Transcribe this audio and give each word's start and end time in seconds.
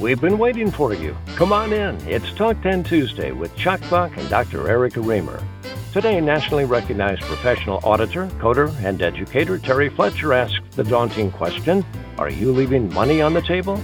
we've 0.00 0.20
been 0.20 0.38
waiting 0.38 0.70
for 0.70 0.94
you. 0.94 1.16
Come 1.36 1.52
on 1.52 1.72
in. 1.72 1.96
It's 2.08 2.32
Talk 2.32 2.60
10 2.62 2.84
Tuesday 2.84 3.32
with 3.32 3.54
Chuck 3.54 3.80
Buck 3.90 4.16
and 4.16 4.28
Dr. 4.30 4.68
Erica 4.68 5.00
Remer. 5.00 5.42
Today, 5.92 6.20
nationally 6.20 6.64
recognized 6.64 7.20
professional 7.22 7.80
auditor, 7.82 8.26
coder, 8.38 8.72
and 8.82 9.02
educator 9.02 9.58
Terry 9.58 9.88
Fletcher 9.88 10.32
asks 10.32 10.60
the 10.76 10.84
daunting 10.84 11.30
question 11.30 11.84
Are 12.16 12.30
you 12.30 12.52
leaving 12.52 12.92
money 12.94 13.20
on 13.20 13.34
the 13.34 13.42
table? 13.42 13.80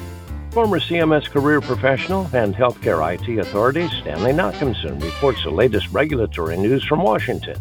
Former 0.52 0.80
CMS 0.80 1.28
career 1.28 1.60
professional 1.60 2.30
and 2.32 2.54
healthcare 2.54 3.02
IT 3.14 3.38
authority 3.38 3.88
Stanley 4.00 4.32
Nachimson 4.32 5.02
reports 5.02 5.42
the 5.42 5.50
latest 5.50 5.88
regulatory 5.90 6.56
news 6.56 6.82
from 6.84 7.02
Washington. 7.02 7.60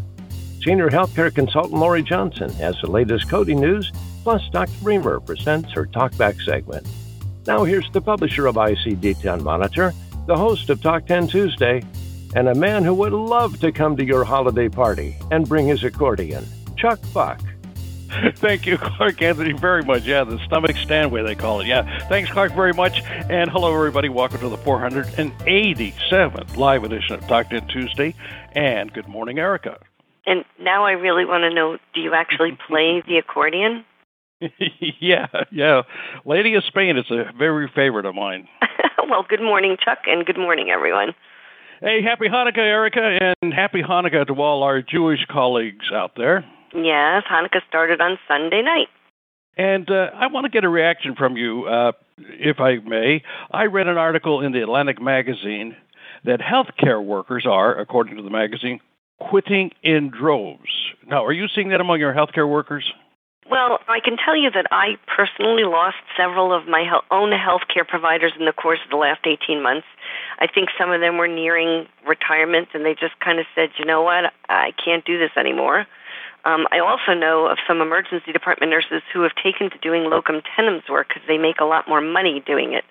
Senior 0.64 0.90
healthcare 0.90 1.34
consultant 1.34 1.80
Lori 1.80 2.02
Johnson 2.02 2.50
has 2.54 2.76
the 2.82 2.90
latest 2.90 3.30
coding 3.30 3.60
news, 3.60 3.92
plus 4.24 4.48
Dr. 4.50 4.72
Remer 4.82 5.24
presents 5.26 5.72
her 5.74 5.86
Talkback 5.88 6.42
segment. 6.42 6.88
Now 7.48 7.64
here's 7.64 7.90
the 7.92 8.02
publisher 8.02 8.48
of 8.48 8.56
ICD-10 8.56 9.44
Monitor, 9.44 9.94
the 10.26 10.36
host 10.36 10.72
of 10.72 10.82
Talk 10.82 11.06
10 11.06 11.28
Tuesday, 11.28 11.84
and 12.36 12.48
a 12.48 12.56
man 12.56 12.84
who 12.84 12.96
would 12.96 13.14
love 13.14 13.60
to 13.60 13.72
come 13.72 13.96
to 13.98 14.04
your 14.04 14.24
holiday 14.24 14.68
party 14.68 15.16
and 15.30 15.48
bring 15.48 15.68
his 15.68 15.84
accordion, 15.84 16.44
Chuck 16.76 17.00
Buck. 17.14 17.40
Thank 18.38 18.66
you, 18.66 18.80
Clark 18.80 19.22
Anthony, 19.22 19.54
very 19.54 19.84
much. 19.84 20.06
Yeah, 20.06 20.24
the 20.24 20.44
stomach 20.46 20.76
Steinway, 20.76 21.22
they 21.22 21.36
call 21.36 21.62
it. 21.62 21.68
Yeah. 21.68 22.08
Thanks, 22.08 22.32
Clark, 22.32 22.54
very 22.54 22.74
much. 22.74 23.04
And 23.04 23.52
hello, 23.52 23.76
everybody. 23.76 24.10
Welcome 24.10 24.40
to 24.40 24.50
the 24.50 24.58
487th 24.58 26.58
live 26.58 26.84
edition 26.84 27.14
of 27.14 27.28
Talk 27.28 27.52
10 27.52 27.68
Tuesday. 27.68 28.16
And 28.54 28.92
good 28.92 29.08
morning, 29.08 29.38
Erica. 29.38 29.78
And 30.26 30.46
now 30.60 30.86
I 30.86 30.94
really 30.94 31.26
want 31.26 31.44
to 31.44 31.54
know 31.54 31.78
do 31.94 32.02
you 32.02 32.16
actually 32.16 32.58
play 32.68 33.04
the 33.08 33.18
accordion? 33.18 33.86
yeah, 35.00 35.28
yeah. 35.52 35.82
Lady 36.26 36.56
of 36.56 36.64
Spain 36.66 36.98
is 36.98 37.10
a 37.10 37.32
very 37.38 37.70
favorite 37.74 38.06
of 38.06 38.16
mine. 38.16 38.48
well, 39.10 39.26
good 39.28 39.42
morning, 39.42 39.78
Chuck, 39.84 40.00
and 40.08 40.26
good 40.26 40.38
morning, 40.38 40.70
everyone. 40.70 41.14
Hey, 41.82 42.02
happy 42.02 42.28
Hanukkah, 42.30 42.58
Erica, 42.58 43.36
and 43.42 43.54
happy 43.54 43.82
Hanukkah 43.82 44.26
to 44.28 44.34
all 44.34 44.64
our 44.64 44.82
Jewish 44.82 45.26
colleagues 45.30 45.86
out 45.94 46.14
there. 46.16 46.46
Yes, 46.74 47.24
Hanukkah 47.30 47.62
started 47.68 48.02
on 48.02 48.18
Sunday 48.28 48.62
night. 48.62 48.88
And 49.58 49.90
uh, 49.90 50.10
I 50.14 50.28
want 50.28 50.46
to 50.46 50.50
get 50.50 50.64
a 50.64 50.70
reaction 50.70 51.16
from 51.16 51.38
you, 51.38 51.66
uh, 51.66 51.94
if 52.18 52.60
I 52.60 52.78
may. 52.78 53.24
I 53.52 53.66
read 53.66 53.88
an 53.88 53.98
article 53.98 54.42
in 54.42 54.52
the 54.52 54.62
Atlantic 54.62 55.02
magazine 55.02 55.76
that 56.26 56.40
healthcare 56.40 57.04
workers 57.04 57.46
are, 57.48 57.78
according 57.80 58.18
to 58.18 58.24
the 58.24 58.30
magazine, 58.30 58.80
quitting 59.20 59.72
in 59.82 60.10
droves. 60.10 60.94
Now, 61.08 61.24
are 61.24 61.32
you 61.32 61.48
seeing 61.54 61.70
that 61.70 61.80
among 61.80 62.00
your 62.00 62.14
healthcare 62.14 62.50
workers? 62.50 62.84
Well, 63.50 63.80
I 63.88 64.00
can 64.00 64.18
tell 64.18 64.36
you 64.36 64.50
that 64.52 64.66
I 64.72 64.98
personally 65.06 65.66
lost 65.66 65.98
several 66.18 66.52
of 66.52 66.68
my 66.68 66.84
own 67.12 67.30
healthcare 67.30 67.88
providers 67.88 68.34
in 68.40 68.46
the 68.46 68.54
course 68.54 68.80
of 68.84 68.90
the 68.90 68.98
last 68.98 69.22
18 69.26 69.62
months. 69.62 69.86
I 70.40 70.48
think 70.48 70.70
some 70.80 70.92
of 70.92 71.00
them 71.00 71.18
were 71.18 71.28
nearing 71.28 71.88
retirement 72.08 72.70
and 72.74 72.84
they 72.84 72.96
just 72.96 73.20
kind 73.20 73.40
of 73.40 73.46
said, 73.54 73.70
you 73.78 73.86
know 73.86 74.02
what, 74.02 74.34
I 74.50 74.74
can't 74.84 75.06
do 75.06 75.20
this 75.20 75.30
anymore. 75.38 75.86
Um, 76.44 76.68
I 76.72 76.80
also 76.80 77.14
know 77.14 77.46
of 77.46 77.58
some 77.68 77.82
emergency 77.82 78.32
department 78.32 78.72
nurses 78.72 79.02
who 79.14 79.22
have 79.22 79.34
taken 79.42 79.70
to 79.70 79.78
doing 79.78 80.10
locum 80.10 80.42
tenens 80.56 80.84
work 80.90 81.10
because 81.10 81.24
they 81.28 81.38
make 81.38 81.60
a 81.60 81.66
lot 81.66 81.88
more 81.88 82.02
money 82.02 82.42
doing 82.46 82.74
it. 82.74 82.84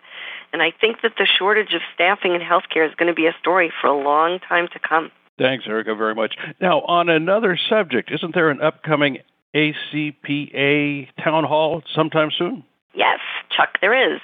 And 0.52 0.62
I 0.62 0.70
think 0.70 1.02
that 1.02 1.14
the 1.18 1.26
shortage 1.26 1.74
of 1.74 1.82
staffing 1.94 2.34
in 2.34 2.40
healthcare 2.40 2.88
is 2.88 2.94
going 2.94 3.08
to 3.08 3.14
be 3.14 3.26
a 3.26 3.34
story 3.40 3.72
for 3.80 3.88
a 3.88 3.96
long 3.96 4.38
time 4.38 4.68
to 4.72 4.78
come. 4.78 5.10
Thanks, 5.36 5.64
Erica, 5.66 5.96
very 5.96 6.14
much. 6.14 6.36
Now, 6.60 6.80
on 6.82 7.08
another 7.08 7.58
subject, 7.68 8.12
isn't 8.12 8.34
there 8.34 8.50
an 8.50 8.60
upcoming 8.60 9.18
ACPA 9.54 11.08
town 11.22 11.44
hall 11.44 11.82
sometime 11.94 12.30
soon? 12.36 12.64
Yes, 12.94 13.20
Chuck, 13.50 13.78
there 13.80 14.14
is. 14.14 14.20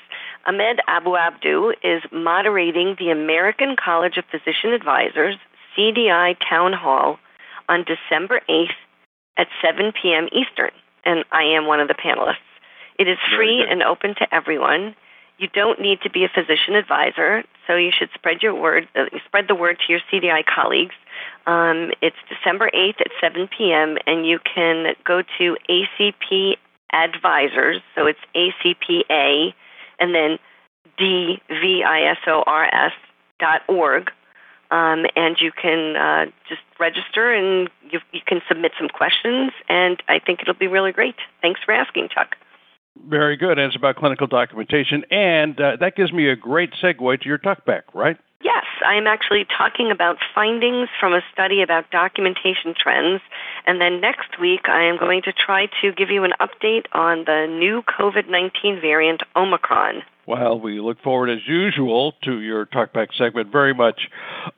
Ahmed 0.46 0.80
Abu 0.86 1.16
Abdu 1.16 1.72
is 1.82 2.02
moderating 2.12 2.96
the 2.98 3.10
American 3.10 3.76
College 3.76 4.16
of 4.16 4.24
Physician 4.30 4.72
Advisors 4.72 5.36
CDI 5.76 6.36
Town 6.48 6.72
Hall 6.72 7.18
on 7.68 7.84
December 7.84 8.40
8th 8.48 8.68
at 9.36 9.48
7 9.62 9.92
p.m. 10.00 10.28
Eastern, 10.32 10.70
and 11.04 11.24
I 11.30 11.42
am 11.42 11.66
one 11.66 11.80
of 11.80 11.88
the 11.88 11.94
panelists. 11.94 12.36
It 12.98 13.08
is 13.08 13.18
free 13.36 13.64
and 13.68 13.82
open 13.82 14.14
to 14.16 14.34
everyone. 14.34 14.94
You 15.40 15.48
don't 15.54 15.80
need 15.80 16.02
to 16.02 16.10
be 16.10 16.24
a 16.24 16.28
physician 16.28 16.74
advisor, 16.74 17.44
so 17.66 17.74
you 17.74 17.90
should 17.98 18.10
spread 18.12 18.42
your 18.42 18.54
word, 18.54 18.86
uh, 18.94 19.06
spread 19.24 19.48
the 19.48 19.54
word 19.54 19.78
to 19.86 19.90
your 19.90 20.00
CDI 20.12 20.44
colleagues. 20.44 20.94
Um, 21.46 21.92
it's 22.02 22.16
December 22.28 22.70
8th 22.74 23.00
at 23.00 23.10
7 23.22 23.48
p.m., 23.56 23.96
and 24.06 24.26
you 24.26 24.38
can 24.38 24.94
go 25.02 25.22
to 25.38 25.56
ACP 25.66 26.56
Advisors, 26.92 27.80
so 27.94 28.06
it's 28.06 28.18
ACPA, 28.36 29.54
and 29.98 30.14
then 30.14 30.38
DVISORS 30.98 32.92
dot 33.38 33.62
org, 33.66 34.10
um, 34.70 35.06
and 35.16 35.38
you 35.40 35.52
can 35.52 35.96
uh, 35.96 36.26
just 36.50 36.60
register 36.78 37.32
and 37.32 37.70
you, 37.90 38.00
you 38.12 38.20
can 38.26 38.42
submit 38.46 38.72
some 38.78 38.88
questions, 38.88 39.52
and 39.70 40.02
I 40.06 40.18
think 40.18 40.42
it'll 40.42 40.52
be 40.52 40.66
really 40.66 40.92
great. 40.92 41.16
Thanks 41.40 41.60
for 41.64 41.72
asking, 41.72 42.10
Chuck. 42.14 42.36
Very 42.96 43.36
good. 43.36 43.58
And 43.58 43.60
it's 43.60 43.76
about 43.76 43.96
clinical 43.96 44.26
documentation. 44.26 45.04
And 45.10 45.60
uh, 45.60 45.76
that 45.80 45.96
gives 45.96 46.12
me 46.12 46.28
a 46.28 46.36
great 46.36 46.72
segue 46.82 47.20
to 47.20 47.28
your 47.28 47.38
talkback, 47.38 47.82
right? 47.94 48.16
Yes, 48.42 48.64
I 48.86 48.94
am 48.94 49.06
actually 49.06 49.44
talking 49.44 49.90
about 49.90 50.16
findings 50.34 50.88
from 50.98 51.12
a 51.12 51.20
study 51.32 51.60
about 51.60 51.90
documentation 51.90 52.74
trends. 52.74 53.20
And 53.66 53.80
then 53.80 54.00
next 54.00 54.40
week, 54.40 54.68
I 54.68 54.84
am 54.84 54.98
going 54.98 55.22
to 55.22 55.32
try 55.32 55.66
to 55.82 55.92
give 55.92 56.10
you 56.10 56.24
an 56.24 56.32
update 56.40 56.86
on 56.92 57.24
the 57.24 57.46
new 57.46 57.82
COVID 57.82 58.30
19 58.30 58.80
variant, 58.80 59.22
Omicron. 59.36 60.02
Well, 60.30 60.60
we 60.60 60.80
look 60.80 61.02
forward 61.02 61.28
as 61.28 61.40
usual 61.48 62.12
to 62.22 62.38
your 62.38 62.64
talkback 62.64 63.08
segment 63.18 63.50
very 63.50 63.74
much. 63.74 64.00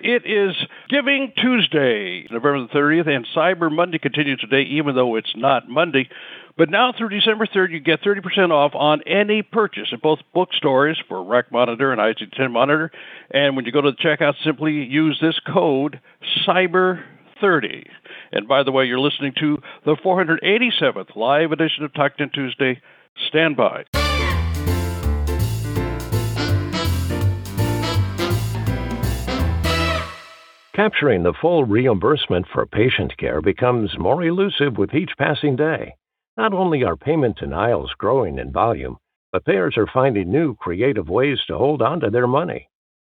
It 0.01 0.27
is 0.27 0.55
Giving 0.91 1.33
Tuesday, 1.35 2.27
November 2.31 2.67
the 2.67 2.79
30th, 2.79 3.09
and 3.09 3.27
Cyber 3.35 3.75
Monday 3.75 3.97
continues 3.97 4.39
today, 4.39 4.69
even 4.69 4.95
though 4.95 5.17
it's 5.17 5.33
not 5.35 5.71
Monday. 5.71 6.11
But 6.59 6.69
now 6.69 6.93
through 6.93 7.09
December 7.09 7.47
3rd, 7.47 7.71
you 7.71 7.81
get 7.81 8.03
30% 8.03 8.51
off 8.51 8.73
on 8.75 9.01
any 9.07 9.41
purchase 9.41 9.89
at 9.95 10.03
both 10.03 10.19
bookstores 10.35 11.01
for 11.09 11.25
RAC 11.25 11.51
Monitor 11.51 11.91
and 11.91 12.03
ICD-10 12.03 12.53
Monitor. 12.53 12.91
And 13.31 13.57
when 13.57 13.65
you 13.65 13.73
go 13.73 13.81
to 13.81 13.93
the 13.93 13.97
checkout, 13.97 14.35
simply 14.45 14.75
use 14.75 15.19
this 15.23 15.41
code 15.51 16.03
CYBER30. 16.47 17.87
And 18.33 18.47
by 18.47 18.63
the 18.63 18.73
way, 18.73 18.85
you're 18.85 19.01
listening 19.01 19.33
to 19.41 19.63
the 19.87 19.97
487th 19.97 21.17
live 21.17 21.51
edition 21.51 21.85
of 21.85 21.95
Talk 21.95 22.19
10 22.19 22.29
Tuesday. 22.35 22.83
Stand 23.29 23.57
by. 23.57 23.85
Capturing 30.75 31.23
the 31.23 31.35
full 31.35 31.67
reimbursement 31.67 32.47
for 32.49 32.65
patient 32.65 33.15
care 33.19 33.43
becomes 33.43 33.99
more 33.99 34.25
elusive 34.25 34.79
with 34.79 34.95
each 34.95 35.11
passing 35.19 35.55
day. 35.55 35.95
Not 36.39 36.55
only 36.55 36.83
are 36.83 36.97
payment 36.97 37.37
denials 37.37 37.93
growing 37.99 38.39
in 38.39 38.53
volume, 38.53 38.97
but 39.33 39.45
payers 39.45 39.77
are 39.77 39.87
finding 39.87 40.33
new 40.33 40.55
creative 40.55 41.11
ways 41.11 41.39
to 41.47 41.59
hold 41.59 41.83
on 41.83 42.01
to 42.01 42.09
their 42.09 42.27
money. 42.27 42.71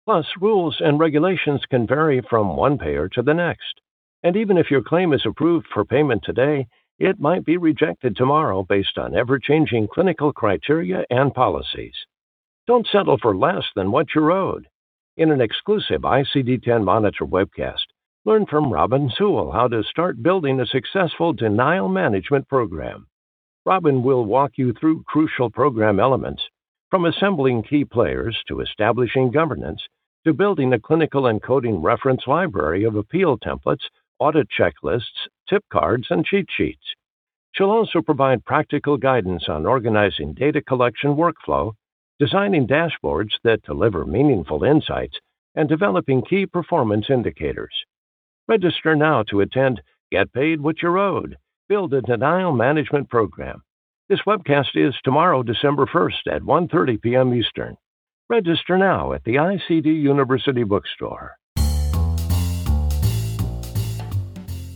Plus, 0.04 0.26
rules 0.38 0.76
and 0.80 1.00
regulations 1.00 1.64
can 1.70 1.86
vary 1.86 2.20
from 2.28 2.58
one 2.58 2.76
payer 2.76 3.08
to 3.08 3.22
the 3.22 3.32
next. 3.32 3.80
And 4.22 4.36
even 4.36 4.58
if 4.58 4.70
your 4.70 4.82
claim 4.82 5.14
is 5.14 5.24
approved 5.24 5.66
for 5.72 5.86
payment 5.86 6.24
today, 6.24 6.66
it 6.98 7.18
might 7.18 7.46
be 7.46 7.56
rejected 7.56 8.16
tomorrow 8.16 8.64
based 8.64 8.98
on 8.98 9.16
ever 9.16 9.38
changing 9.38 9.88
clinical 9.88 10.30
criteria 10.30 11.06
and 11.08 11.32
policies. 11.32 11.96
Don't 12.66 12.86
settle 12.86 13.16
for 13.16 13.34
less 13.34 13.64
than 13.74 13.92
what 13.92 14.08
you're 14.14 14.30
owed. 14.30 14.68
In 15.16 15.30
an 15.30 15.40
exclusive 15.40 16.02
ICD 16.02 16.62
10 16.62 16.84
Monitor 16.84 17.24
webcast, 17.24 17.86
Learn 18.26 18.44
from 18.44 18.70
Robin 18.70 19.08
Sewell 19.16 19.50
how 19.50 19.66
to 19.66 19.82
start 19.84 20.22
building 20.22 20.60
a 20.60 20.66
successful 20.66 21.32
denial 21.32 21.88
management 21.88 22.46
program. 22.48 23.06
Robin 23.64 24.02
will 24.02 24.26
walk 24.26 24.58
you 24.58 24.74
through 24.74 25.04
crucial 25.04 25.48
program 25.48 26.00
elements, 26.00 26.42
from 26.90 27.06
assembling 27.06 27.62
key 27.62 27.82
players 27.82 28.36
to 28.48 28.60
establishing 28.60 29.30
governance 29.30 29.80
to 30.24 30.34
building 30.34 30.74
a 30.74 30.78
clinical 30.78 31.28
and 31.28 31.42
coding 31.42 31.80
reference 31.80 32.26
library 32.26 32.84
of 32.84 32.96
appeal 32.96 33.38
templates, 33.38 33.88
audit 34.18 34.48
checklists, 34.50 35.28
tip 35.48 35.64
cards, 35.72 36.08
and 36.10 36.26
cheat 36.26 36.46
sheets. 36.50 36.94
She'll 37.52 37.70
also 37.70 38.02
provide 38.02 38.44
practical 38.44 38.98
guidance 38.98 39.48
on 39.48 39.64
organizing 39.64 40.34
data 40.34 40.60
collection 40.60 41.16
workflow, 41.16 41.72
designing 42.18 42.66
dashboards 42.66 43.32
that 43.44 43.62
deliver 43.62 44.06
meaningful 44.06 44.64
insights, 44.64 45.18
and 45.54 45.68
developing 45.68 46.22
key 46.22 46.46
performance 46.46 47.06
indicators. 47.10 47.72
Register 48.48 48.94
now 48.94 49.22
to 49.24 49.40
attend 49.40 49.82
Get 50.12 50.32
Paid 50.32 50.60
What 50.60 50.82
You're 50.82 50.98
Owed, 50.98 51.36
Build 51.68 51.92
a 51.94 52.00
Denial 52.00 52.52
Management 52.52 53.08
Program. 53.08 53.62
This 54.08 54.20
webcast 54.26 54.76
is 54.76 54.94
tomorrow, 55.02 55.42
December 55.42 55.84
1st 55.86 56.26
at 56.30 56.42
1:30 56.42 57.02
p.m. 57.02 57.34
Eastern. 57.34 57.76
Register 58.28 58.78
now 58.78 59.12
at 59.12 59.24
the 59.24 59.34
ICD 59.34 59.86
University 59.86 60.62
Bookstore. 60.62 61.36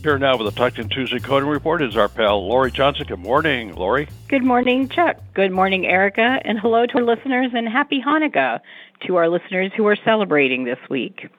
Here 0.03 0.17
now 0.17 0.35
with 0.35 0.51
the 0.51 0.59
Talk 0.59 0.73
10 0.73 0.89
Tuesday 0.89 1.19
Coding 1.19 1.47
Report 1.47 1.79
is 1.83 1.95
our 1.95 2.09
pal 2.09 2.47
Lori 2.47 2.71
Johnson. 2.71 3.05
Good 3.07 3.19
morning, 3.19 3.75
Lori. 3.75 4.07
Good 4.29 4.43
morning, 4.43 4.89
Chuck. 4.89 5.17
Good 5.35 5.51
morning, 5.51 5.85
Erica. 5.85 6.39
And 6.43 6.57
hello 6.59 6.87
to 6.87 6.97
our 6.97 7.03
listeners 7.03 7.51
and 7.53 7.69
happy 7.69 8.01
Hanukkah 8.03 8.61
to 9.05 9.17
our 9.17 9.29
listeners 9.29 9.71
who 9.77 9.85
are 9.85 9.95
celebrating 10.03 10.63
this 10.63 10.79
week. 10.89 11.29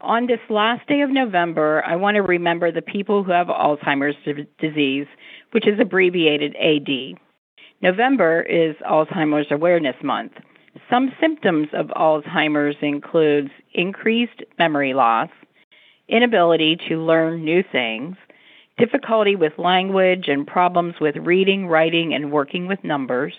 On 0.00 0.26
this 0.26 0.40
last 0.48 0.88
day 0.88 1.02
of 1.02 1.10
November, 1.10 1.84
I 1.86 1.96
want 1.96 2.14
to 2.14 2.22
remember 2.22 2.72
the 2.72 2.80
people 2.80 3.24
who 3.24 3.30
have 3.30 3.48
Alzheimer's 3.48 4.16
disease, 4.58 5.06
which 5.50 5.68
is 5.68 5.78
abbreviated 5.78 6.56
AD. 6.56 7.20
November 7.82 8.40
is 8.40 8.74
Alzheimer's 8.88 9.48
Awareness 9.50 9.96
Month. 10.02 10.32
Some 10.88 11.12
symptoms 11.20 11.68
of 11.74 11.88
Alzheimer's 11.88 12.76
includes 12.80 13.50
increased 13.74 14.42
memory 14.58 14.94
loss, 14.94 15.28
inability 16.08 16.76
to 16.88 17.02
learn 17.02 17.44
new 17.44 17.62
things, 17.70 18.16
difficulty 18.78 19.36
with 19.36 19.52
language 19.58 20.28
and 20.28 20.46
problems 20.46 20.94
with 21.00 21.16
reading, 21.16 21.66
writing, 21.66 22.14
and 22.14 22.32
working 22.32 22.66
with 22.66 22.82
numbers, 22.84 23.34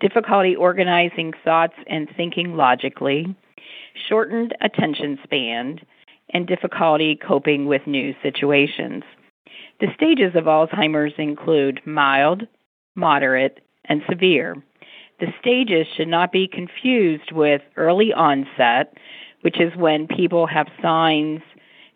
difficulty 0.00 0.56
organizing 0.56 1.32
thoughts 1.44 1.74
and 1.86 2.08
thinking 2.16 2.56
logically, 2.56 3.34
shortened 4.08 4.54
attention 4.60 5.18
span, 5.24 5.80
and 6.32 6.46
difficulty 6.46 7.16
coping 7.16 7.66
with 7.66 7.86
new 7.86 8.14
situations. 8.22 9.02
The 9.80 9.88
stages 9.94 10.34
of 10.34 10.44
Alzheimer's 10.44 11.14
include 11.18 11.80
mild, 11.84 12.46
moderate, 12.94 13.60
and 13.86 14.02
severe. 14.08 14.62
The 15.20 15.32
stages 15.40 15.86
should 15.96 16.08
not 16.08 16.32
be 16.32 16.48
confused 16.48 17.32
with 17.32 17.62
early 17.76 18.12
onset, 18.12 18.94
which 19.42 19.60
is 19.60 19.74
when 19.76 20.06
people 20.06 20.46
have 20.46 20.66
signs 20.82 21.40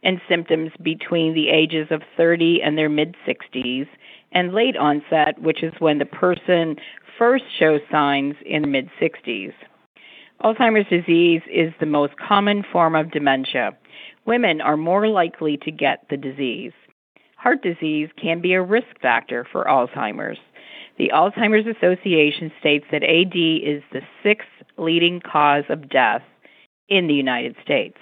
and 0.04 0.20
symptoms 0.28 0.70
between 0.82 1.34
the 1.34 1.48
ages 1.48 1.88
of 1.90 2.02
30 2.16 2.62
and 2.62 2.78
their 2.78 2.88
mid 2.88 3.16
60s, 3.26 3.88
and 4.32 4.52
late 4.52 4.76
onset, 4.76 5.40
which 5.40 5.62
is 5.62 5.72
when 5.78 5.98
the 5.98 6.04
person 6.04 6.76
first 7.18 7.44
shows 7.58 7.80
signs 7.90 8.34
in 8.44 8.62
the 8.62 8.68
mid 8.68 8.88
60s. 9.00 9.52
Alzheimer's 10.42 10.88
disease 10.88 11.42
is 11.50 11.72
the 11.80 11.86
most 11.86 12.14
common 12.16 12.64
form 12.70 12.94
of 12.94 13.10
dementia. 13.10 13.72
Women 14.26 14.60
are 14.60 14.76
more 14.76 15.08
likely 15.08 15.56
to 15.58 15.70
get 15.70 16.04
the 16.10 16.16
disease. 16.16 16.72
Heart 17.36 17.62
disease 17.62 18.08
can 18.20 18.40
be 18.40 18.54
a 18.54 18.62
risk 18.62 19.00
factor 19.00 19.46
for 19.50 19.64
Alzheimer's. 19.64 20.38
The 20.98 21.10
Alzheimer's 21.14 21.66
Association 21.66 22.52
states 22.60 22.86
that 22.90 23.02
AD 23.02 23.34
is 23.34 23.82
the 23.92 24.00
sixth 24.22 24.48
leading 24.76 25.20
cause 25.20 25.64
of 25.68 25.88
death 25.88 26.22
in 26.88 27.06
the 27.06 27.14
United 27.14 27.56
States. 27.62 27.98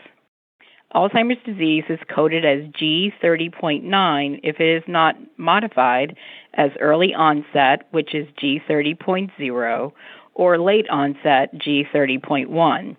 Alzheimer's 0.94 1.42
disease 1.44 1.84
is 1.88 1.98
coded 2.14 2.44
as 2.44 2.70
G30.9 2.72 4.40
if 4.42 4.60
it 4.60 4.76
is 4.76 4.82
not 4.86 5.16
modified 5.38 6.16
as 6.54 6.70
early 6.80 7.14
onset, 7.14 7.86
which 7.92 8.14
is 8.14 8.28
G30.0, 8.42 9.92
or 10.34 10.58
late 10.58 10.88
onset, 10.90 11.54
G30.1. 11.54 12.96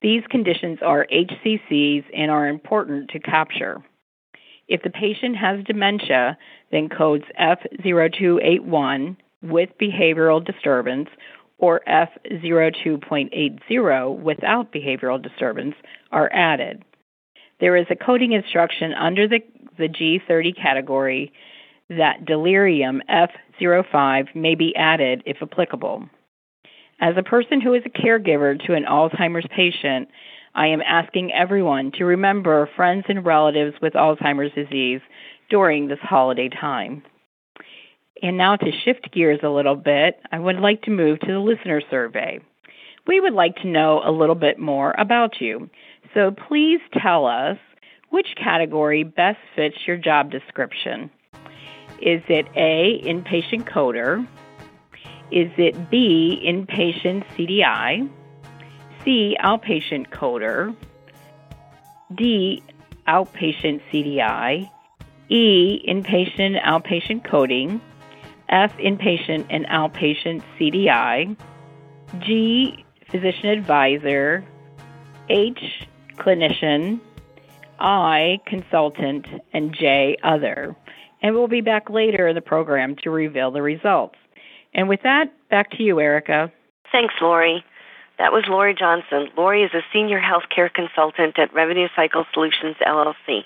These 0.00 0.22
conditions 0.30 0.78
are 0.82 1.06
HCCs 1.12 2.04
and 2.14 2.30
are 2.30 2.48
important 2.48 3.10
to 3.10 3.18
capture. 3.18 3.82
If 4.68 4.82
the 4.82 4.90
patient 4.90 5.36
has 5.36 5.64
dementia, 5.64 6.38
then 6.72 6.88
codes 6.88 7.24
F0281 7.40 9.16
with 9.42 9.68
behavioral 9.80 10.44
disturbance 10.44 11.08
or 11.58 11.80
F02.80 11.88 14.20
without 14.20 14.72
behavioral 14.72 15.22
disturbance 15.22 15.76
are 16.12 16.30
added. 16.32 16.84
There 17.60 17.76
is 17.76 17.86
a 17.90 17.96
coding 17.96 18.32
instruction 18.32 18.92
under 18.92 19.26
the, 19.26 19.40
the 19.78 19.88
G30 19.88 20.60
category 20.60 21.32
that 21.88 22.24
delirium 22.24 23.02
F05 23.08 24.34
may 24.34 24.54
be 24.54 24.74
added 24.76 25.22
if 25.24 25.38
applicable. 25.40 26.08
As 27.00 27.14
a 27.16 27.22
person 27.22 27.60
who 27.60 27.74
is 27.74 27.82
a 27.84 27.90
caregiver 27.90 28.58
to 28.66 28.74
an 28.74 28.84
Alzheimer's 28.84 29.46
patient, 29.54 30.08
I 30.54 30.68
am 30.68 30.80
asking 30.80 31.32
everyone 31.32 31.92
to 31.92 32.04
remember 32.06 32.68
friends 32.74 33.04
and 33.08 33.24
relatives 33.24 33.76
with 33.82 33.92
Alzheimer's 33.92 34.54
disease 34.54 35.00
during 35.50 35.88
this 35.88 35.98
holiday 36.00 36.48
time. 36.48 37.02
And 38.22 38.38
now 38.38 38.56
to 38.56 38.72
shift 38.84 39.12
gears 39.12 39.40
a 39.42 39.50
little 39.50 39.76
bit, 39.76 40.18
I 40.32 40.38
would 40.38 40.56
like 40.56 40.82
to 40.82 40.90
move 40.90 41.20
to 41.20 41.32
the 41.32 41.38
listener 41.38 41.82
survey. 41.90 42.40
We 43.06 43.20
would 43.20 43.34
like 43.34 43.56
to 43.56 43.68
know 43.68 44.00
a 44.04 44.10
little 44.10 44.34
bit 44.34 44.58
more 44.58 44.94
about 44.98 45.40
you. 45.40 45.68
So 46.16 46.30
please 46.30 46.80
tell 46.94 47.26
us 47.26 47.58
which 48.08 48.26
category 48.42 49.04
best 49.04 49.38
fits 49.54 49.76
your 49.86 49.98
job 49.98 50.30
description. 50.30 51.10
Is 52.00 52.22
it 52.28 52.46
A, 52.56 53.02
inpatient 53.04 53.68
coder? 53.68 54.26
Is 55.30 55.50
it 55.58 55.90
B, 55.90 56.40
inpatient 56.42 57.26
CDI? 57.34 58.08
C, 59.04 59.36
outpatient 59.38 60.08
coder? 60.08 60.74
D, 62.14 62.62
outpatient 63.06 63.82
CDI? 63.92 64.70
E, 65.28 65.84
inpatient 65.86 66.62
outpatient 66.62 67.24
coding? 67.24 67.78
F, 68.48 68.74
inpatient 68.78 69.44
and 69.50 69.66
outpatient 69.66 70.42
CDI? 70.58 71.36
G, 72.20 72.86
physician 73.10 73.50
advisor? 73.50 74.46
H, 75.28 75.58
clinician? 76.16 77.00
I, 77.78 78.40
consultant? 78.46 79.26
And 79.52 79.74
J, 79.74 80.16
other. 80.22 80.76
And 81.22 81.34
we'll 81.34 81.48
be 81.48 81.60
back 81.60 81.90
later 81.90 82.28
in 82.28 82.34
the 82.34 82.40
program 82.40 82.96
to 83.02 83.10
reveal 83.10 83.50
the 83.50 83.62
results. 83.62 84.16
And 84.74 84.88
with 84.88 85.00
that, 85.02 85.32
back 85.48 85.70
to 85.72 85.82
you, 85.82 86.00
Erica. 86.00 86.52
Thanks, 86.92 87.14
Lori. 87.20 87.64
That 88.18 88.32
was 88.32 88.44
Lori 88.48 88.74
Johnson. 88.74 89.28
Lori 89.36 89.62
is 89.62 89.72
a 89.74 89.82
senior 89.92 90.20
healthcare 90.20 90.72
consultant 90.72 91.38
at 91.38 91.52
Revenue 91.52 91.88
Cycle 91.94 92.24
Solutions 92.32 92.76
LLC. 92.86 93.44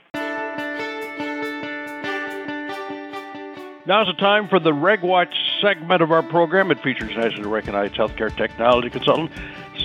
Now's 3.87 4.07
the 4.07 4.13
time 4.13 4.47
for 4.49 4.61
the 4.61 4.71
RegWatch 4.71 5.35
segment 5.61 6.03
of 6.03 6.13
our 6.13 6.23
program. 6.23 6.71
It 6.71 6.81
features 6.81 7.11
nationally 7.17 7.49
recognized 7.49 7.95
healthcare 7.95 8.35
technology 8.37 8.91
consultant 8.91 9.33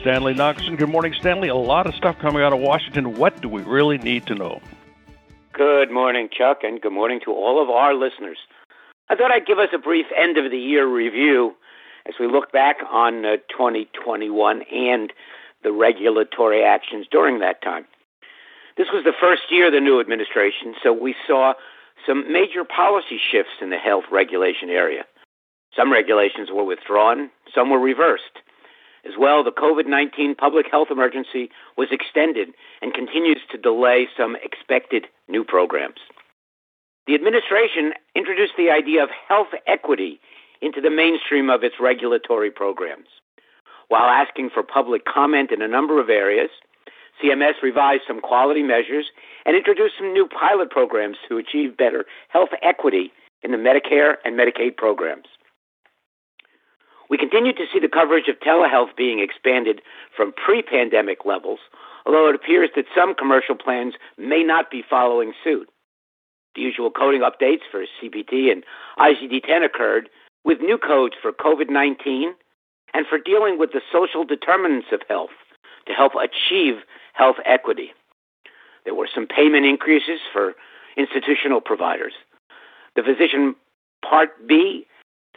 Stanley 0.05 0.35
Nachimson. 0.35 0.77
Good 0.77 0.89
morning, 0.89 1.15
Stanley. 1.19 1.47
A 1.47 1.55
lot 1.55 1.87
of 1.87 1.95
stuff 1.95 2.19
coming 2.19 2.43
out 2.43 2.53
of 2.53 2.59
Washington. 2.59 3.17
What 3.17 3.41
do 3.41 3.49
we 3.49 3.63
really 3.63 3.97
need 3.97 4.27
to 4.27 4.35
know? 4.35 4.61
Good 5.51 5.89
morning, 5.89 6.29
Chuck, 6.31 6.59
and 6.61 6.79
good 6.79 6.91
morning 6.91 7.19
to 7.25 7.31
all 7.31 7.59
of 7.59 7.71
our 7.71 7.95
listeners. 7.95 8.37
I 9.09 9.15
thought 9.15 9.31
I'd 9.31 9.47
give 9.47 9.57
us 9.57 9.69
a 9.73 9.79
brief 9.79 10.05
end 10.15 10.37
of 10.37 10.51
the 10.51 10.59
year 10.59 10.85
review 10.85 11.55
as 12.07 12.13
we 12.19 12.27
look 12.27 12.51
back 12.51 12.75
on 12.91 13.25
uh, 13.25 13.37
2021 13.49 14.61
and 14.71 15.11
the 15.63 15.71
regulatory 15.71 16.63
actions 16.63 17.07
during 17.09 17.39
that 17.39 17.63
time. 17.63 17.85
This 18.77 18.89
was 18.93 19.05
the 19.05 19.13
first 19.19 19.49
year 19.49 19.65
of 19.65 19.73
the 19.73 19.79
new 19.79 19.99
administration, 19.99 20.75
so 20.83 20.93
we 20.93 21.15
saw 21.25 21.55
some 22.05 22.31
major 22.31 22.63
policy 22.63 23.17
shifts 23.17 23.57
in 23.59 23.71
the 23.71 23.77
health 23.77 24.03
regulation 24.11 24.69
area. 24.69 25.05
Some 25.75 25.91
regulations 25.91 26.49
were 26.53 26.63
withdrawn, 26.63 27.31
some 27.55 27.71
were 27.71 27.79
reversed. 27.79 28.44
As 29.05 29.13
well, 29.19 29.43
the 29.43 29.51
COVID 29.51 29.87
19 29.87 30.35
public 30.35 30.65
health 30.69 30.87
emergency 30.89 31.49
was 31.77 31.89
extended 31.91 32.49
and 32.81 32.93
continues 32.93 33.41
to 33.51 33.57
delay 33.57 34.07
some 34.17 34.35
expected 34.43 35.05
new 35.27 35.43
programs. 35.43 35.99
The 37.07 37.13
administration 37.13 37.93
introduced 38.15 38.53
the 38.57 38.71
idea 38.71 39.03
of 39.03 39.09
health 39.27 39.53
equity 39.67 40.19
into 40.61 40.81
the 40.81 40.89
mainstream 40.89 41.51
of 41.51 41.63
its 41.63 41.75
regulatory 41.79 42.49
programs. 42.49 43.07
While 43.89 44.09
asking 44.09 44.49
for 44.49 44.63
public 44.63 45.05
comment 45.05 45.51
in 45.51 45.61
a 45.61 45.67
number 45.67 46.01
of 46.01 46.09
areas, 46.09 46.49
CMS 47.21 47.61
revised 47.61 48.03
some 48.07 48.19
quality 48.19 48.63
measures 48.63 49.05
and 49.45 49.55
introduced 49.55 49.95
some 49.99 50.13
new 50.13 50.27
pilot 50.27 50.71
programs 50.71 51.17
to 51.29 51.37
achieve 51.37 51.77
better 51.77 52.05
health 52.29 52.49
equity 52.63 53.11
in 53.43 53.51
the 53.51 53.57
Medicare 53.57 54.15
and 54.25 54.35
Medicaid 54.35 54.75
programs. 54.75 55.27
We 57.09 57.17
continue 57.17 57.53
to 57.53 57.65
see 57.71 57.79
the 57.79 57.87
coverage 57.87 58.27
of 58.27 58.39
telehealth 58.39 58.95
being 58.97 59.19
expanded 59.19 59.81
from 60.15 60.33
pre 60.33 60.61
pandemic 60.61 61.25
levels, 61.25 61.59
although 62.05 62.29
it 62.29 62.35
appears 62.35 62.69
that 62.75 62.85
some 62.95 63.13
commercial 63.13 63.55
plans 63.55 63.93
may 64.17 64.43
not 64.43 64.71
be 64.71 64.83
following 64.87 65.33
suit. 65.43 65.69
The 66.55 66.61
usual 66.61 66.89
coding 66.89 67.21
updates 67.21 67.61
for 67.69 67.85
CPT 68.01 68.51
and 68.51 68.63
ICD 68.97 69.43
10 69.43 69.63
occurred, 69.63 70.09
with 70.43 70.59
new 70.61 70.77
codes 70.77 71.15
for 71.21 71.31
COVID 71.31 71.69
19 71.69 72.33
and 72.93 73.05
for 73.07 73.17
dealing 73.17 73.59
with 73.59 73.71
the 73.73 73.81
social 73.91 74.23
determinants 74.23 74.87
of 74.93 75.01
health 75.09 75.31
to 75.85 75.93
help 75.93 76.13
achieve 76.15 76.75
health 77.13 77.35
equity. 77.45 77.91
There 78.85 78.95
were 78.95 79.09
some 79.13 79.27
payment 79.27 79.65
increases 79.65 80.19
for 80.31 80.53
institutional 80.95 81.59
providers. 81.59 82.13
The 82.95 83.03
physician 83.03 83.55
Part 84.07 84.47
B 84.47 84.85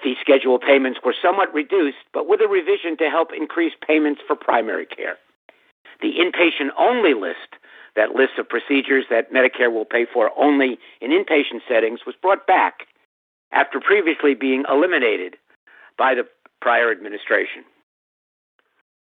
fee 0.02 0.17
schedule 0.21 0.59
payments 0.59 1.00
were 1.05 1.14
somewhat 1.21 1.52
reduced, 1.52 2.05
but 2.12 2.28
with 2.28 2.40
a 2.40 2.49
revision 2.49 2.97
to 2.99 3.11
help 3.11 3.31
increase 3.37 3.73
payments 3.87 4.21
for 4.26 4.37
primary 4.37 4.87
care. 4.87 5.17
The 6.00 6.12
inpatient 6.19 6.71
only 6.78 7.14
list 7.14 7.57
that 7.97 8.14
list 8.14 8.38
of 8.38 8.49
procedures 8.49 9.07
that 9.11 9.33
Medicare 9.33 9.73
will 9.73 9.85
pay 9.85 10.07
for 10.07 10.31
only 10.38 10.78
in 11.00 11.11
inpatient 11.11 11.61
settings 11.69 12.00
was 12.07 12.14
brought 12.21 12.47
back 12.47 12.87
after 13.50 13.81
previously 13.81 14.35
being 14.35 14.64
eliminated 14.71 15.37
by 15.97 16.14
the 16.14 16.26
prior 16.61 16.93
administration. 16.93 17.64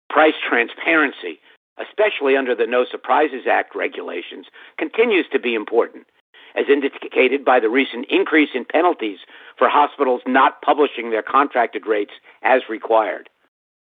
Price 0.10 0.34
transparency, 0.48 1.40
especially 1.80 2.36
under 2.36 2.54
the 2.54 2.68
No 2.68 2.86
Surprises 2.90 3.48
Act 3.50 3.76
regulations, 3.76 4.48
continues 4.78 5.26
to 5.32 5.40
be 5.40 5.56
important, 5.56 6.06
as 6.56 6.66
indicated 6.70 7.44
by 7.44 7.60
the 7.60 7.70
recent 7.70 8.06
increase 8.10 8.50
in 8.54 8.66
penalties 8.66 9.20
for 9.58 9.70
hospitals 9.70 10.22
not 10.26 10.62
publishing 10.62 11.10
their 11.10 11.24
contracted 11.24 11.86
rates 11.86 12.14
as 12.44 12.62
required. 12.70 13.30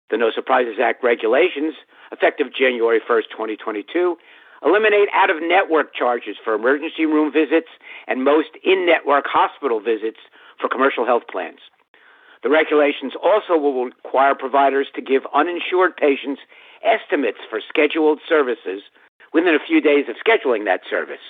The 0.09 0.17
No 0.17 0.31
Surprises 0.31 0.75
Act 0.81 1.03
regulations, 1.03 1.75
effective 2.11 2.47
January 2.53 2.99
1st, 2.99 3.29
2022, 3.31 4.17
eliminate 4.65 5.09
out 5.13 5.29
of 5.29 5.37
network 5.41 5.93
charges 5.93 6.37
for 6.43 6.53
emergency 6.53 7.05
room 7.05 7.31
visits 7.31 7.67
and 8.07 8.23
most 8.23 8.49
in 8.63 8.85
network 8.85 9.25
hospital 9.27 9.79
visits 9.79 10.19
for 10.59 10.69
commercial 10.69 11.05
health 11.05 11.23
plans. 11.29 11.59
The 12.43 12.49
regulations 12.49 13.13
also 13.21 13.57
will 13.57 13.85
require 13.85 14.35
providers 14.35 14.87
to 14.95 15.01
give 15.01 15.23
uninsured 15.33 15.97
patients 15.97 16.41
estimates 16.83 17.39
for 17.49 17.59
scheduled 17.67 18.19
services 18.27 18.83
within 19.33 19.55
a 19.55 19.65
few 19.65 19.81
days 19.81 20.05
of 20.07 20.15
scheduling 20.15 20.65
that 20.65 20.81
service. 20.89 21.25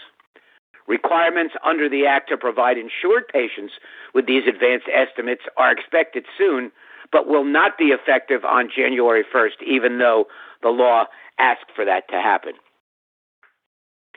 Requirements 0.88 1.54
under 1.66 1.90
the 1.90 2.06
Act 2.06 2.30
to 2.30 2.38
provide 2.38 2.78
insured 2.78 3.28
patients 3.32 3.74
with 4.14 4.26
these 4.26 4.44
advanced 4.48 4.88
estimates 4.94 5.44
are 5.58 5.72
expected 5.72 6.26
soon, 6.38 6.72
but 7.12 7.28
will 7.28 7.44
not 7.44 7.78
be 7.78 7.86
effective 7.86 8.46
on 8.46 8.70
January 8.74 9.24
1st, 9.24 9.64
even 9.66 10.00
though 10.00 10.26
the 10.64 10.70
law 10.70 11.06
asked 11.40 11.72
for 11.76 11.86
that 11.86 12.08
to 12.10 12.16
happen. 12.16 12.54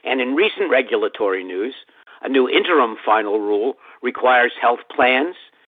And 0.05 0.21
in 0.21 0.35
recent 0.35 0.71
regulatory 0.71 1.45
news, 1.45 1.75
a 2.23 2.29
new 2.29 2.49
interim 2.49 2.97
final 3.05 3.41
rule 3.41 3.75
requires 4.03 4.53
health 4.61 4.81
plans, 4.95 5.35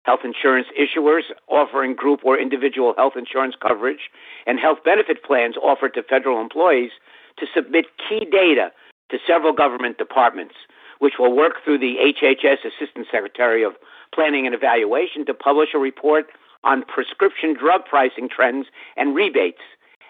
health 0.05 0.21
insurance 0.25 0.69
issuers 0.79 1.23
offering 1.49 1.95
group 1.95 2.21
or 2.25 2.39
individual 2.39 2.95
health 2.97 3.15
insurance 3.17 3.55
coverage, 3.61 4.11
and 4.47 4.59
health 4.59 4.79
benefit 4.85 5.23
plans 5.23 5.57
offered 5.63 5.95
to 5.95 6.03
federal 6.03 6.41
employees 6.41 6.91
to 7.39 7.47
submit 7.55 7.87
key 8.09 8.27
data 8.31 8.73
to 9.11 9.19
several 9.27 9.53
government 9.53 9.99
departments, 9.99 10.55
which 11.01 11.15
will 11.19 11.35
work 11.35 11.65
through 11.65 11.79
the 11.79 11.97
HHS 12.01 12.65
Assistant 12.65 13.09
Secretary 13.11 13.65
of 13.65 13.75
Planning 14.15 14.47
and 14.47 14.55
Evaluation 14.55 15.27
to 15.27 15.35
publish 15.35 15.71
a 15.75 15.79
report 15.79 16.27
on 16.63 16.85
prescription 16.85 17.55
drug 17.55 17.85
pricing 17.85 18.29
trends 18.29 18.67
and 18.97 19.15
rebates, 19.15 19.63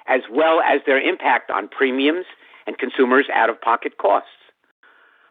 as 0.07 0.23
well 0.31 0.61
as 0.61 0.81
their 0.85 1.01
impact 1.01 1.51
on 1.51 1.69
premiums 1.69 2.27
and 2.67 2.79
consumers' 2.79 3.27
out 3.33 3.49
of 3.49 3.61
pocket 3.61 3.99
costs. 3.99 4.29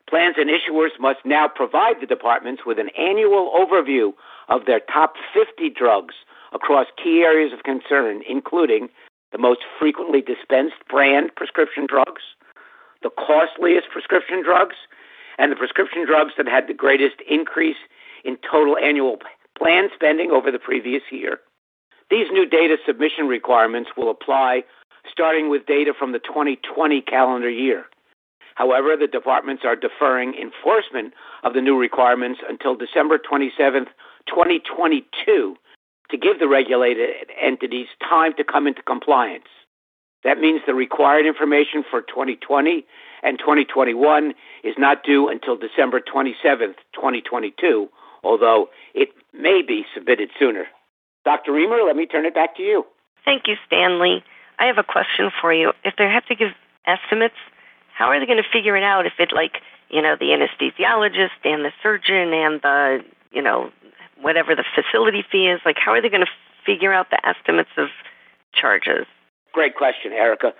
Plans 0.10 0.36
and 0.39 0.50
issuers 0.50 0.98
must 1.00 1.20
now 1.24 1.48
provide 1.48 2.01
the 2.01 2.08
departments 2.08 2.63
with 2.66 2.80
an 2.80 2.89
annual 2.98 3.51
overview 3.54 4.13
of 4.48 4.66
their 4.66 4.80
top 4.80 5.13
50 5.34 5.70
drugs 5.70 6.16
across 6.51 6.88
key 7.01 7.22
areas 7.22 7.54
of 7.54 7.63
concern, 7.63 8.24
including 8.28 8.89
the 9.32 9.38
most 9.38 9.60
frequently 9.78 10.22
dispensed 10.22 10.78
brand 10.89 11.36
prescription 11.36 11.86
drugs, 11.86 12.24
the 13.04 13.12
costliest 13.12 13.89
prescription 13.92 14.42
drugs, 14.44 14.75
and 15.39 15.51
the 15.51 15.55
prescription 15.55 16.05
drugs 16.05 16.34
that 16.38 16.48
had 16.48 16.67
the 16.67 16.74
greatest 16.74 17.15
increase 17.27 17.77
in 18.24 18.38
total 18.50 18.77
annual 18.77 19.17
plan 19.58 19.89
spending 19.96 20.31
over 20.31 20.51
the 20.51 20.60
previous 20.60 21.01
year. 21.10 21.39
These 22.12 22.27
new 22.31 22.46
data 22.46 22.77
submission 22.86 23.27
requirements 23.27 23.91
will 23.96 24.12
apply 24.12 24.63
starting 25.10 25.50
with 25.50 25.65
data 25.65 25.93
from 25.98 26.12
the 26.12 26.19
2020 26.19 27.01
calendar 27.01 27.50
year. 27.50 27.86
However, 28.55 28.98
the 28.98 29.08
departments 29.08 29.63
are 29.65 29.75
deferring 29.75 30.34
enforcement 30.36 31.13
of 31.43 31.53
the 31.53 31.62
new 31.62 31.77
requirements 31.77 32.41
until 32.48 32.75
December 32.75 33.17
27, 33.17 33.86
2022, 34.27 35.55
to 36.12 36.17
give 36.17 36.39
the 36.39 36.48
regulated 36.48 37.31
entities 37.41 37.88
time 38.01 38.34
to 38.36 38.43
come 38.43 38.67
into 38.67 38.81
compliance. 38.81 39.48
That 40.25 40.39
means 40.39 40.62
the 40.67 40.74
required 40.74 41.25
information 41.25 41.86
for 41.89 42.01
2020 42.01 42.86
and 43.24 43.40
2021 43.40 44.34
is 44.64 44.76
not 44.78 45.04
due 45.04 45.30
until 45.30 45.58
December 45.58 46.00
27, 46.00 46.76
2022, 46.94 47.90
although 48.24 48.70
it 48.94 49.10
may 49.34 49.62
be 49.66 49.86
submitted 49.94 50.30
sooner. 50.38 50.66
Dr. 51.26 51.52
Remer, 51.52 51.86
let 51.86 51.96
me 51.96 52.06
turn 52.06 52.26
it 52.26 52.34
back 52.34 52.56
to 52.58 52.64
you. 52.64 52.86
Thank 53.26 53.48
you, 53.48 53.56
Stanley. 53.68 54.24
I 54.58 54.66
have 54.66 54.78
a 54.78 54.84
question 54.84 55.32
for 55.42 55.54
you. 55.54 55.74
If 55.84 55.96
they 55.98 56.06
have 56.06 56.26
to 56.28 56.36
give 56.36 56.50
estimates, 56.86 57.36
how 57.94 58.08
are 58.08 58.20
they 58.20 58.26
going 58.26 58.42
to 58.42 58.50
figure 58.52 58.76
it 58.76 58.84
out 58.84 59.06
if 59.06 59.14
it 59.20 59.32
like, 59.34 59.58
you 59.90 60.02
know, 60.02 60.16
the 60.20 60.28
anesthesiologist 60.28 61.44
and 61.44 61.64
the 61.66 61.72
surgeon 61.84 62.34
and 62.34 62.62
the, 62.62 63.04
you 63.32 63.42
know, 63.42 63.72
whatever 64.22 64.56
the 64.56 64.64
facility 64.76 65.24
fee 65.32 65.48
is, 65.48 65.62
like 65.66 65.78
how 65.78 65.92
are 65.92 66.02
they 66.02 66.10
going 66.10 66.26
to 66.26 66.32
figure 66.66 66.94
out 66.94 67.10
the 67.10 67.26
estimates 67.28 67.70
of 67.78 67.88
charges? 68.54 69.06
Great 69.54 69.76
question, 69.76 70.12
Erica. 70.12 70.54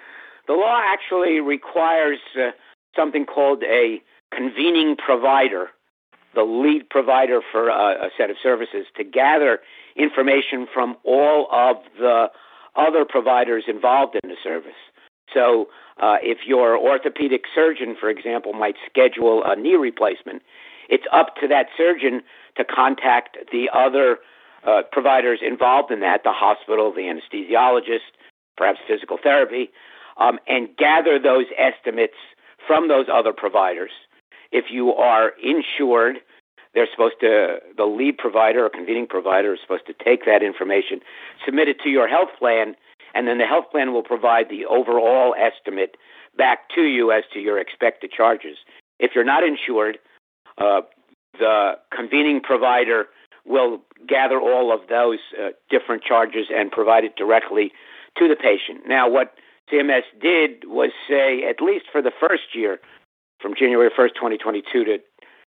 The 0.50 0.56
law 0.56 0.82
actually 0.84 1.40
requires 1.40 2.18
uh, 2.36 2.50
something 2.96 3.28
called 3.28 3.62
a 3.64 4.02
convening 4.36 4.96
provider, 4.96 5.68
the 6.34 6.42
lead 6.42 6.90
provider 6.90 7.42
for 7.52 7.70
uh, 7.70 8.08
a 8.08 8.10
set 8.18 8.32
of 8.32 8.38
services, 8.42 8.88
to 8.98 9.04
gather 9.04 9.60
information 9.96 10.66
from 10.74 10.98
all 11.04 11.48
of 11.52 11.76
the 12.00 12.32
other 12.76 13.06
providers 13.06 13.66
involved 13.68 14.18
in 14.24 14.28
the 14.28 14.38
service. 14.44 14.82
So, 15.32 15.68
uh, 16.02 16.18
if 16.24 16.40
your 16.48 16.76
orthopedic 16.76 17.44
surgeon, 17.54 17.96
for 18.00 18.10
example, 18.10 18.54
might 18.54 18.76
schedule 18.90 19.44
a 19.46 19.56
knee 19.56 19.76
replacement, 19.76 20.42
it's 20.90 21.06
up 21.14 21.36
to 21.42 21.48
that 21.48 21.68
surgeon 21.78 22.24
to 22.58 22.66
contact 22.66 23.38
the 23.52 23.70
other 23.72 24.18
uh, 24.66 24.82
providers 24.92 25.42
involved 25.46 25.92
in 25.92 26.00
that, 26.00 26.24
the 26.24 26.32
hospital, 26.32 26.92
the 26.92 27.02
anesthesiologist, 27.02 28.18
perhaps 28.58 28.80
physical 28.88 29.20
therapy, 29.22 29.70
um, 30.20 30.40
and 30.48 30.70
gather 30.78 31.18
those 31.20 31.46
estimates 31.58 32.16
from 32.68 32.88
those 32.88 33.08
other 33.12 33.34
providers. 33.34 33.92
If 34.52 34.66
you 34.70 34.94
are 34.94 35.34
insured, 35.42 36.18
they're 36.74 36.88
supposed 36.92 37.16
to, 37.22 37.60
the 37.76 37.86
lead 37.86 38.18
provider 38.18 38.66
or 38.66 38.70
convening 38.70 39.08
provider 39.08 39.54
is 39.54 39.60
supposed 39.62 39.88
to 39.88 39.94
take 39.94 40.26
that 40.26 40.44
information, 40.44 41.00
submit 41.44 41.68
it 41.68 41.80
to 41.84 41.90
your 41.90 42.08
health 42.08 42.30
plan, 42.38 42.76
and 43.16 43.28
then 43.28 43.40
the 43.40 43.46
health 43.46 43.66
plan 43.72 43.92
will 43.94 44.04
provide 44.04 44.50
the 44.50 44.66
overall 44.66 45.34
estimate 45.36 45.96
back 46.38 46.70
to 46.76 46.84
you 46.84 47.12
as 47.12 47.24
to 47.34 47.40
your 47.40 47.60
expected 47.60 48.12
charges. 48.12 48.58
If 49.00 49.12
you're 49.16 49.24
not 49.24 49.44
insured, 49.44 49.98
uh, 50.58 50.82
the 51.40 51.74
convening 51.96 52.42
provider 52.42 53.06
will 53.46 53.82
gather 54.08 54.40
all 54.40 54.72
of 54.72 54.82
those 54.90 55.20
uh, 55.42 55.50
different 55.70 56.04
charges 56.04 56.48
and 56.54 56.72
provide 56.72 57.04
it 57.04 57.16
directly 57.16 57.72
to 58.18 58.28
the 58.28 58.36
patient. 58.36 58.82
Now, 58.88 59.10
what 59.10 59.34
CMS 59.72 60.04
did 60.22 60.64
was 60.66 60.92
say, 61.08 61.44
at 61.48 61.62
least 61.62 61.86
for 61.92 62.02
the 62.02 62.12
first 62.20 62.56
year, 62.56 62.80
from 63.42 63.54
January 63.56 63.90
1st, 63.90 64.16
2022 64.16 64.84
to 64.86 64.98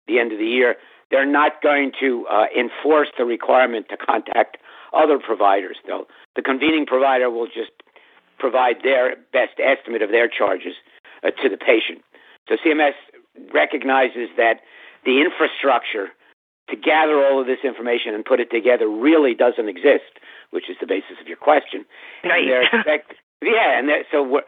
the 0.09 0.19
end 0.19 0.33
of 0.33 0.39
the 0.39 0.47
year, 0.47 0.77
they're 1.11 1.27
not 1.27 1.63
going 1.63 1.93
to 2.01 2.27
uh, 2.27 2.47
enforce 2.57 3.09
the 3.17 3.25
requirement 3.25 3.87
to 3.91 3.97
contact 3.97 4.57
other 4.93 5.19
providers, 5.19 5.77
though. 5.87 6.07
The 6.35 6.43
convening 6.43 6.87
provider 6.87 7.31
will 7.31 7.47
just 7.47 7.71
provide 8.39 8.77
their 8.83 9.17
best 9.33 9.61
estimate 9.63 10.03
of 10.03 10.11
their 10.11 10.29
charges 10.29 10.75
uh, 11.23 11.31
to 11.43 11.49
the 11.49 11.57
patient. 11.57 12.03
So 12.49 12.57
CMS 12.57 12.95
recognizes 13.53 14.29
that 14.37 14.61
the 15.05 15.21
infrastructure 15.21 16.09
to 16.69 16.77
gather 16.77 17.25
all 17.25 17.41
of 17.41 17.47
this 17.47 17.61
information 17.63 18.15
and 18.15 18.25
put 18.25 18.41
it 18.41 18.51
together 18.51 18.89
really 18.89 19.35
doesn't 19.35 19.69
exist, 19.69 20.19
which 20.51 20.69
is 20.69 20.77
the 20.81 20.87
basis 20.87 21.17
of 21.21 21.29
your 21.29 21.37
question. 21.37 21.85
Right. 22.25 22.43
And 22.43 22.51
they're 22.51 22.63
expect, 22.63 23.15
yeah, 23.43 23.79
and 23.79 23.89
so 24.11 24.41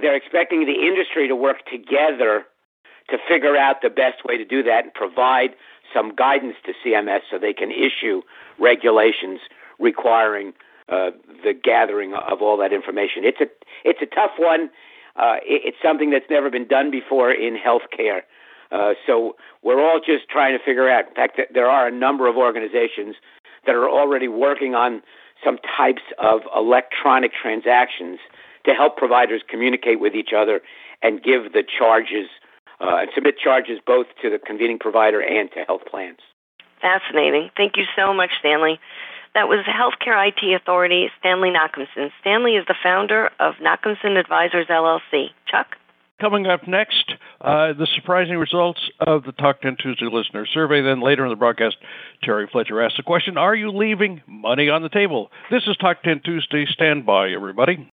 they're 0.00 0.16
expecting 0.16 0.66
the 0.66 0.86
industry 0.86 1.28
to 1.28 1.36
work 1.36 1.58
together 1.70 2.44
to 3.10 3.18
figure 3.28 3.56
out 3.56 3.82
the 3.82 3.90
best 3.90 4.24
way 4.24 4.36
to 4.38 4.44
do 4.44 4.62
that 4.62 4.84
and 4.84 4.94
provide 4.94 5.50
some 5.92 6.14
guidance 6.14 6.54
to 6.64 6.72
CMS 6.84 7.20
so 7.30 7.38
they 7.38 7.52
can 7.52 7.70
issue 7.70 8.22
regulations 8.58 9.40
requiring 9.78 10.52
uh, 10.88 11.10
the 11.44 11.52
gathering 11.52 12.14
of 12.14 12.40
all 12.42 12.56
that 12.56 12.72
information. 12.72 13.24
It's 13.24 13.40
a 13.40 13.46
it's 13.84 14.00
a 14.02 14.06
tough 14.06 14.32
one. 14.38 14.70
Uh, 15.16 15.36
it, 15.44 15.62
it's 15.64 15.76
something 15.82 16.10
that's 16.10 16.28
never 16.30 16.50
been 16.50 16.66
done 16.66 16.90
before 16.90 17.32
in 17.32 17.56
healthcare. 17.56 18.22
Uh, 18.72 18.94
so 19.06 19.36
we're 19.62 19.82
all 19.82 19.98
just 19.98 20.28
trying 20.28 20.56
to 20.56 20.64
figure 20.64 20.88
out. 20.88 21.08
In 21.08 21.14
fact, 21.14 21.40
there 21.52 21.68
are 21.68 21.88
a 21.88 21.90
number 21.90 22.28
of 22.28 22.36
organizations 22.36 23.16
that 23.66 23.74
are 23.74 23.88
already 23.88 24.28
working 24.28 24.74
on 24.74 25.02
some 25.44 25.58
types 25.76 26.02
of 26.18 26.42
electronic 26.54 27.32
transactions 27.32 28.18
to 28.64 28.72
help 28.74 28.96
providers 28.96 29.42
communicate 29.48 30.00
with 30.00 30.14
each 30.14 30.30
other 30.36 30.60
and 31.02 31.22
give 31.22 31.52
the 31.52 31.62
charges 31.62 32.28
uh, 32.80 32.98
and 33.00 33.10
submit 33.14 33.38
charges 33.38 33.78
both 33.86 34.06
to 34.22 34.30
the 34.30 34.38
convening 34.38 34.78
provider 34.78 35.20
and 35.20 35.50
to 35.52 35.60
health 35.64 35.82
plans. 35.90 36.18
Fascinating. 36.80 37.50
Thank 37.56 37.76
you 37.76 37.84
so 37.96 38.14
much, 38.14 38.30
Stanley. 38.40 38.80
That 39.34 39.48
was 39.48 39.64
Healthcare 39.64 40.28
IT 40.28 40.60
Authority, 40.60 41.08
Stanley 41.20 41.50
Nachimson. 41.50 42.10
Stanley 42.20 42.56
is 42.56 42.66
the 42.66 42.74
founder 42.82 43.30
of 43.38 43.54
Nachimson 43.56 44.18
Advisors 44.18 44.66
LLC. 44.66 45.28
Chuck? 45.46 45.76
Coming 46.20 46.46
up 46.46 46.68
next, 46.68 47.14
uh, 47.40 47.72
the 47.72 47.86
surprising 47.94 48.36
results 48.36 48.78
of 49.00 49.24
the 49.24 49.32
Talk 49.32 49.62
10 49.62 49.78
Tuesday 49.82 50.04
listener 50.12 50.44
survey. 50.52 50.82
Then 50.82 51.00
later 51.00 51.24
in 51.24 51.30
the 51.30 51.36
broadcast, 51.36 51.76
Terry 52.22 52.46
Fletcher 52.52 52.82
asks 52.82 52.98
the 52.98 53.02
question 53.02 53.38
Are 53.38 53.54
you 53.54 53.70
leaving 53.70 54.20
money 54.26 54.68
on 54.68 54.82
the 54.82 54.90
table? 54.90 55.30
This 55.50 55.62
is 55.66 55.78
Talk 55.78 56.02
10 56.02 56.20
Tuesday. 56.22 56.66
Stand 56.70 57.06
by, 57.06 57.30
everybody. 57.30 57.90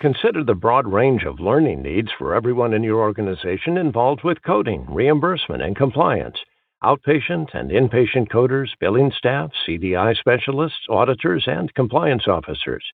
Consider 0.00 0.44
the 0.44 0.54
broad 0.54 0.86
range 0.86 1.24
of 1.24 1.40
learning 1.40 1.82
needs 1.82 2.10
for 2.16 2.36
everyone 2.36 2.72
in 2.72 2.84
your 2.84 3.00
organization 3.00 3.76
involved 3.76 4.22
with 4.22 4.44
coding, 4.44 4.86
reimbursement, 4.88 5.60
and 5.62 5.74
compliance 5.74 6.36
outpatient 6.82 7.54
and 7.54 7.70
inpatient 7.70 8.28
coders, 8.28 8.68
billing 8.80 9.12
staff, 9.16 9.50
CDI 9.66 10.16
specialists, 10.16 10.86
auditors, 10.88 11.44
and 11.46 11.72
compliance 11.74 12.26
officers. 12.26 12.84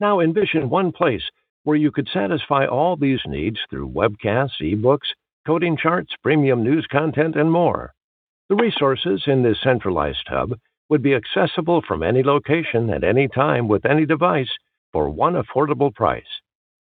Now 0.00 0.20
envision 0.20 0.68
one 0.68 0.92
place 0.92 1.22
where 1.64 1.76
you 1.76 1.90
could 1.90 2.08
satisfy 2.12 2.66
all 2.66 2.96
these 2.96 3.20
needs 3.26 3.58
through 3.68 3.90
webcasts, 3.90 4.60
ebooks, 4.62 5.08
coding 5.46 5.76
charts, 5.76 6.12
premium 6.22 6.62
news 6.62 6.86
content, 6.90 7.36
and 7.36 7.50
more. 7.50 7.92
The 8.48 8.56
resources 8.56 9.22
in 9.26 9.42
this 9.42 9.58
centralized 9.62 10.26
hub 10.26 10.52
would 10.88 11.02
be 11.02 11.14
accessible 11.14 11.82
from 11.86 12.02
any 12.02 12.22
location 12.22 12.90
at 12.90 13.04
any 13.04 13.28
time 13.28 13.68
with 13.68 13.84
any 13.84 14.06
device 14.06 14.50
for 14.92 15.10
one 15.10 15.34
affordable 15.34 15.94
price. 15.94 16.40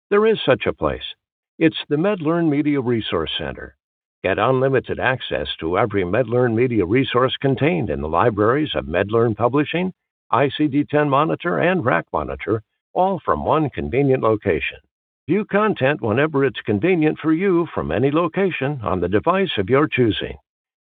There 0.10 0.26
is 0.26 0.38
such 0.46 0.66
a 0.66 0.74
place. 0.74 1.16
It's 1.58 1.78
the 1.88 1.96
MedLearn 1.96 2.50
Media 2.50 2.82
Resource 2.82 3.32
Center. 3.38 3.78
Get 4.26 4.40
unlimited 4.40 5.00
access 5.00 5.48
to 5.60 5.78
every 5.78 6.04
MedLearn 6.04 6.56
media 6.56 6.84
resource 6.84 7.38
contained 7.40 7.92
in 7.92 8.02
the 8.02 8.08
libraries 8.08 8.72
of 8.74 8.86
MedLearn 8.86 9.38
Publishing, 9.38 9.94
ICD-10 10.34 11.08
Monitor, 11.08 11.60
and 11.60 11.86
RAC 11.86 12.06
Monitor, 12.12 12.64
all 12.96 13.22
from 13.24 13.46
one 13.46 13.70
convenient 13.70 14.24
location. 14.24 14.80
View 15.28 15.46
content 15.46 16.02
whenever 16.02 16.44
it's 16.44 16.60
convenient 16.62 17.20
for 17.20 17.34
you 17.34 17.68
from 17.72 17.92
any 17.92 18.10
location 18.10 18.82
on 18.82 19.00
the 19.00 19.08
device 19.08 19.52
of 19.60 19.70
your 19.70 19.88
choosing. 19.88 20.36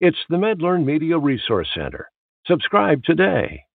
It's 0.01 0.25
the 0.31 0.39
MedLearn 0.39 0.87
Media 0.87 1.19
Resource 1.19 1.69
Center. 1.75 2.09
Subscribe 2.47 3.05
today. 3.05 3.66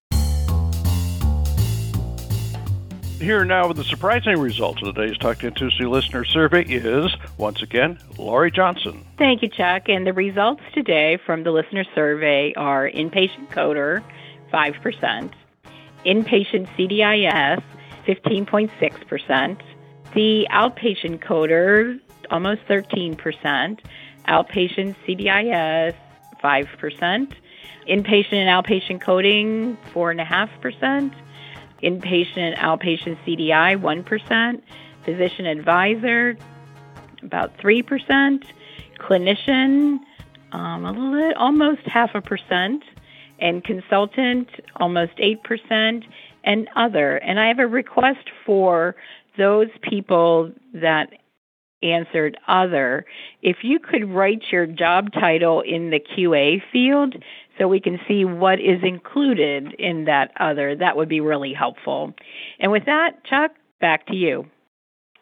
Here 3.22 3.46
now 3.46 3.68
with 3.68 3.78
the 3.78 3.84
surprising 3.84 4.40
results 4.40 4.82
of 4.82 4.96
today's 4.96 5.16
Talk 5.16 5.38
10 5.38 5.54
Tuesday 5.54 5.86
listener 5.86 6.26
survey 6.26 6.64
is, 6.64 7.16
once 7.38 7.62
again, 7.62 8.00
Lori 8.18 8.50
Johnson. 8.50 9.06
Thank 9.20 9.44
you, 9.44 9.48
Chuck. 9.48 9.90
And 9.90 10.08
the 10.08 10.12
results 10.12 10.64
today 10.74 11.20
from 11.24 11.44
the 11.44 11.52
listener 11.52 11.84
survey 11.94 12.52
are 12.58 12.90
inpatient 12.90 13.50
coder, 13.50 14.04
5%, 14.52 15.34
inpatient 16.04 16.68
CDIS, 16.76 17.62
15.6%, 18.08 19.62
the 20.16 20.48
outpatient 20.50 21.20
coder, 21.20 22.00
almost 22.32 22.62
13%, 22.68 23.16
outpatient 24.28 24.96
CDIS, 25.06 25.94
5%, 26.44 27.34
inpatient 27.88 28.34
and 28.34 28.66
outpatient 28.66 29.00
coding, 29.00 29.78
4.5%, 29.94 31.14
inpatient, 31.84 32.58
outpatient 32.58 33.18
CDI, 33.26 33.80
1%, 33.80 34.62
physician 35.04 35.46
advisor, 35.46 36.38
about 37.24 37.58
3%, 37.58 38.44
clinician, 39.00 40.00
um, 40.52 40.86
a 40.86 40.92
little, 40.92 41.34
almost 41.38 41.82
half 41.86 42.14
a 42.16 42.22
percent, 42.22 42.84
and 43.40 43.64
consultant, 43.64 44.50
almost 44.76 45.16
8%, 45.18 46.04
and 46.44 46.70
other. 46.76 47.18
And 47.18 47.40
I 47.40 47.48
have 47.48 47.60
a 47.60 47.68
request 47.68 48.30
for 48.46 48.96
those 49.38 49.70
people 49.82 50.52
that 50.74 51.12
answered 51.84 52.38
other. 52.48 53.06
If 53.42 53.58
you 53.64 53.80
could 53.80 54.10
write 54.10 54.44
your 54.52 54.66
job 54.66 55.12
title 55.14 55.62
in 55.62 55.90
the 55.90 56.00
QA 56.00 56.62
field 56.72 57.16
so 57.62 57.68
we 57.68 57.80
can 57.80 58.00
see 58.08 58.26
what 58.26 58.60
is 58.60 58.80
included 58.82 59.76
in 59.78 60.06
that 60.06 60.32
other, 60.40 60.76
that 60.76 60.98
would 60.98 61.08
be 61.08 61.20
really 61.20 61.54
helpful. 61.54 62.12
And 62.60 62.72
with 62.72 62.86
that, 62.86 63.24
Chuck, 63.24 63.52
back 63.80 64.08
to 64.08 64.16
you. 64.16 64.48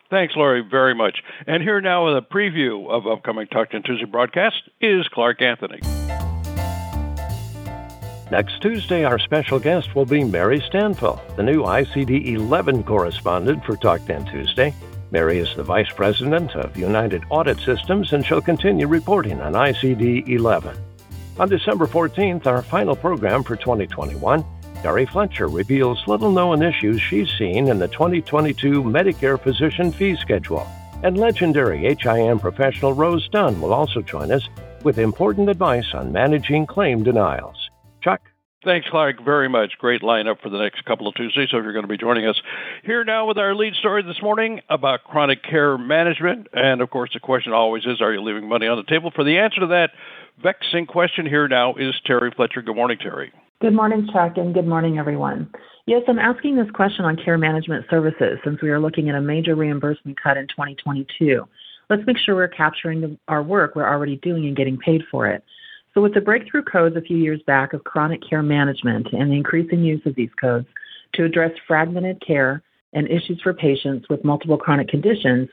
Thanks, 0.09 0.35
Lori, 0.37 0.61
very 0.61 0.95
much. 0.95 1.21
And 1.45 1.61
here 1.61 1.81
now 1.81 2.05
with 2.05 2.15
a 2.15 2.21
preview 2.25 2.89
of 2.89 3.05
upcoming 3.05 3.47
Talk 3.47 3.71
10 3.71 3.83
Tuesday 3.83 4.05
broadcast 4.05 4.55
is 4.79 5.05
Clark 5.09 5.41
Anthony. 5.41 5.81
Next 8.31 8.61
Tuesday, 8.61 9.03
our 9.03 9.19
special 9.19 9.59
guest 9.59 9.93
will 9.93 10.05
be 10.05 10.23
Mary 10.23 10.61
Stanfill, 10.61 11.19
the 11.35 11.43
new 11.43 11.63
ICD 11.63 12.35
11 12.35 12.83
correspondent 12.83 13.65
for 13.65 13.75
Talk 13.75 14.05
10 14.05 14.27
Tuesday. 14.27 14.73
Mary 15.11 15.39
is 15.39 15.53
the 15.57 15.63
Vice 15.63 15.91
President 15.91 16.55
of 16.55 16.77
United 16.77 17.21
Audit 17.29 17.59
Systems 17.59 18.13
and 18.13 18.25
she'll 18.25 18.39
continue 18.39 18.87
reporting 18.87 19.41
on 19.41 19.53
ICD 19.53 20.29
11. 20.29 20.88
On 21.39 21.47
December 21.47 21.88
14th, 21.88 22.45
our 22.47 22.62
final 22.62 22.97
program 22.97 23.45
for 23.45 23.56
2021, 23.56 24.43
Terry 24.82 25.06
Fletcher 25.06 25.47
reveals 25.47 26.06
little 26.06 26.34
known 26.34 26.62
issues 26.62 27.02
she's 27.02 27.30
seen 27.38 27.69
in 27.69 27.80
the 27.80 27.88
2022 27.88 28.84
Medicare 28.84 29.41
physician 29.41 29.89
fee 29.89 30.17
schedule. 30.17 30.67
And 31.02 31.17
legendary 31.17 31.95
HIM 31.95 32.39
professional 32.39 32.91
Rose 32.91 33.30
Dunn 33.30 33.62
will 33.62 33.73
also 33.73 34.02
join 34.02 34.34
us 34.34 34.49
with 34.84 34.97
important 34.97 35.47
advice 35.47 35.93
on 35.93 36.12
managing 36.12 36.65
claim 36.65 37.04
denials. 37.04 37.69
Chuck? 38.02 38.19
Thanks, 38.65 38.89
Clark, 38.89 39.23
very 39.23 39.47
much. 39.47 39.78
Great 39.78 40.02
lineup 40.02 40.41
for 40.41 40.49
the 40.49 40.58
next 40.58 40.84
couple 40.84 41.08
of 41.08 41.15
Tuesdays. 41.15 41.47
So, 41.52 41.60
if 41.60 41.63
you're 41.63 41.71
going 41.71 41.86
to 41.86 41.88
be 41.88 41.95
joining 41.95 42.25
us 42.25 42.41
here 42.84 43.06
now 43.06 43.25
with 43.25 43.38
our 43.38 43.56
lead 43.56 43.75
story 43.75 44.04
this 44.04 44.21
morning 44.21 44.60
about 44.67 45.06
chronic 45.06 45.41
care 45.43 45.78
management. 45.78 46.47
And 46.52 46.82
of 46.82 46.89
course, 46.89 47.12
the 47.13 47.21
question 47.21 47.54
always 47.54 47.86
is 47.86 48.02
Are 48.02 48.12
you 48.12 48.21
leaving 48.21 48.49
money 48.49 48.67
on 48.67 48.75
the 48.75 48.84
table? 48.84 49.12
For 49.15 49.23
the 49.23 49.38
answer 49.38 49.62
to 49.62 49.67
that 49.67 49.91
vexing 50.41 50.86
question 50.86 51.25
here 51.25 51.47
now 51.47 51.75
is 51.75 51.93
Terry 52.06 52.32
Fletcher. 52.36 52.62
Good 52.62 52.75
morning, 52.75 52.97
Terry. 53.02 53.32
Good 53.62 53.73
morning, 53.73 54.08
Chuck, 54.13 54.38
and 54.38 54.54
good 54.54 54.67
morning, 54.67 54.97
everyone. 54.97 55.52
Yes, 55.86 56.04
I'm 56.08 56.19
asking 56.19 56.56
this 56.56 56.69
question 56.73 57.04
on 57.04 57.17
care 57.17 57.38
management 57.38 57.86
services 57.89 58.39
since 58.43 58.62
we 58.62 58.69
are 58.69 58.80
looking 58.80 59.10
at 59.10 59.15
a 59.15 59.21
major 59.21 59.56
reimbursement 59.56 60.21
cut 60.21 60.38
in 60.38 60.47
2022. 60.47 61.43
Let's 61.89 62.04
make 62.06 62.17
sure 62.17 62.36
we're 62.36 62.47
capturing 62.47 63.17
our 63.28 63.43
work 63.43 63.75
we're 63.75 63.89
already 63.89 64.17
doing 64.17 64.45
and 64.45 64.56
getting 64.56 64.78
paid 64.78 65.02
for 65.12 65.28
it. 65.28 65.43
So, 65.93 66.02
with 66.02 66.13
the 66.13 66.21
breakthrough 66.21 66.63
codes 66.63 66.95
a 66.95 67.02
few 67.02 67.17
years 67.17 67.41
back 67.47 67.73
of 67.73 67.84
chronic 67.84 68.21
care 68.28 68.43
management 68.43 69.08
and 69.12 69.32
the 69.32 69.36
increasing 69.36 69.84
use 69.84 70.02
of 70.06 70.15
these 70.15 70.30
codes 70.39 70.67
to 71.15 71.25
address 71.25 71.52
fragmented 71.67 72.23
care 72.25 72.62
and 72.93 73.08
issues 73.08 73.41
for 73.41 73.54
patients 73.54 74.08
with 74.10 74.23
multiple 74.23 74.58
chronic 74.58 74.88
conditions, 74.88 75.49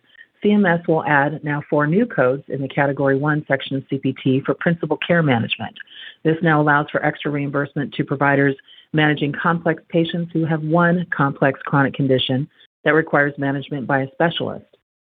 CMS 0.47 0.87
will 0.87 1.05
add 1.05 1.43
now 1.43 1.61
four 1.69 1.87
new 1.87 2.07
codes 2.07 2.45
in 2.49 2.63
the 2.63 2.69
Category 2.69 3.19
1 3.19 3.45
section 3.49 3.77
of 3.77 3.83
CPT 3.89 4.45
for 4.45 4.55
principal 4.55 4.97
care 4.97 5.23
management. 5.23 5.75
This 6.23 6.37
now 6.41 6.61
allows 6.61 6.87
for 6.91 7.05
extra 7.05 7.33
reimbursement 7.33 7.93
to 7.95 8.05
providers 8.05 8.55
managing 8.93 9.33
complex 9.33 9.83
patients 9.89 10.31
who 10.33 10.45
have 10.45 10.63
one 10.63 11.05
complex 11.15 11.61
chronic 11.67 11.95
condition 11.95 12.49
that 12.85 12.95
requires 12.95 13.35
management 13.39 13.89
by 13.89 14.03
a 14.03 14.11
specialist. 14.13 14.67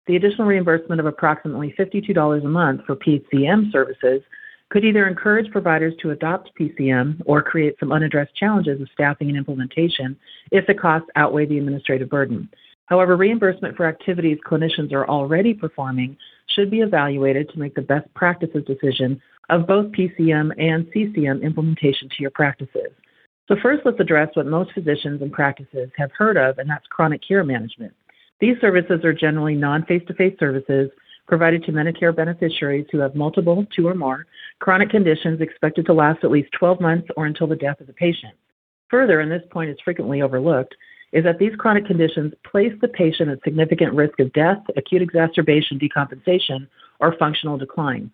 The 0.07 0.17
additional 0.17 0.47
reimbursement 0.47 1.01
of 1.01 1.07
approximately 1.07 1.75
$52 1.79 2.43
a 2.43 2.49
month 2.49 2.83
for 2.87 2.97
PCM 2.97 3.71
services 3.73 4.23
could 4.71 4.85
either 4.85 5.07
encourage 5.07 5.51
providers 5.53 5.95
to 6.01 6.13
adopt 6.13 6.51
PCM 6.59 7.21
or 7.27 7.43
create 7.43 7.77
some 7.79 7.93
unaddressed 7.93 8.35
challenges 8.35 8.81
of 8.81 8.89
staffing 8.93 9.29
and 9.29 9.37
implementation 9.37 10.17
if 10.51 10.67
the 10.67 10.75
costs 10.75 11.09
outweigh 11.15 11.47
the 11.47 11.59
administrative 11.59 12.09
burden. 12.09 12.49
However, 12.87 13.17
reimbursement 13.17 13.77
for 13.77 13.87
activities 13.87 14.39
clinicians 14.47 14.93
are 14.93 15.09
already 15.09 15.55
performing 15.55 16.17
should 16.55 16.71
be 16.71 16.81
evaluated 16.81 17.49
to 17.51 17.59
make 17.59 17.75
the 17.75 17.83
best 17.83 18.13
practices 18.15 18.65
decision 18.65 19.21
of 19.51 19.67
both 19.67 19.93
PCM 19.93 20.53
and 20.59 20.87
CCM 20.93 21.43
implementation 21.43 22.09
to 22.09 22.17
your 22.21 22.31
practices. 22.31 22.93
So, 23.49 23.57
first, 23.63 23.83
let's 23.85 24.01
address 24.01 24.31
what 24.35 24.47
most 24.47 24.73
physicians 24.73 25.23
and 25.23 25.33
practices 25.33 25.91
have 25.97 26.11
heard 26.17 26.37
of, 26.37 26.59
and 26.59 26.69
that's 26.69 26.87
chronic 26.89 27.21
care 27.27 27.45
management. 27.45 27.93
These 28.41 28.61
services 28.61 29.05
are 29.05 29.13
generally 29.13 29.55
non 29.55 29.85
face 29.85 30.03
to 30.09 30.15
face 30.15 30.37
services 30.39 30.91
provided 31.27 31.65
to 31.65 31.73
Medicare 31.73 32.15
beneficiaries 32.15 32.87
who 32.91 32.99
have 32.99 33.15
multiple, 33.15 33.67
two 33.75 33.87
or 33.89 33.95
more, 33.95 34.27
chronic 34.61 34.91
conditions 34.91 35.41
expected 35.41 35.87
to 35.87 35.93
last 35.93 36.23
at 36.23 36.31
least 36.31 36.53
12 36.53 36.81
months 36.81 37.09
or 37.17 37.27
until 37.27 37.47
the 37.47 37.57
death 37.57 37.81
of 37.81 37.87
the 37.87 37.93
patient. 37.93 38.35
Further, 38.91 39.21
and 39.21 39.31
this 39.31 39.43
point 39.51 39.71
is 39.71 39.77
frequently 39.85 40.23
overlooked, 40.23 40.75
is 41.17 41.25
that 41.25 41.39
these 41.39 41.57
chronic 41.57 41.87
conditions 41.87 42.35
place 42.45 42.75
the 42.83 42.89
patient 42.89 43.31
at 43.31 43.43
significant 43.43 43.95
risk 43.95 44.21
of 44.21 44.31
death, 44.35 44.59
acute 44.77 45.01
exacerbation, 45.01 45.79
decompensation, 45.79 46.69
or 47.01 47.17
functional 47.19 47.57
decline. 47.57 48.11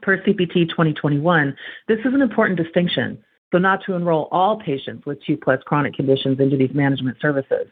Per 0.00 0.16
CPT 0.16 0.70
2021, 0.70 1.54
this 1.86 1.98
is 1.98 2.14
an 2.14 2.22
important 2.22 2.58
distinction, 2.58 3.22
so 3.52 3.58
not 3.58 3.84
to 3.84 3.92
enroll 3.92 4.26
all 4.32 4.58
patients 4.58 5.04
with 5.04 5.22
two 5.22 5.36
plus 5.36 5.60
chronic 5.66 5.92
conditions 5.92 6.40
into 6.40 6.56
these 6.56 6.72
management 6.72 7.18
services. 7.20 7.66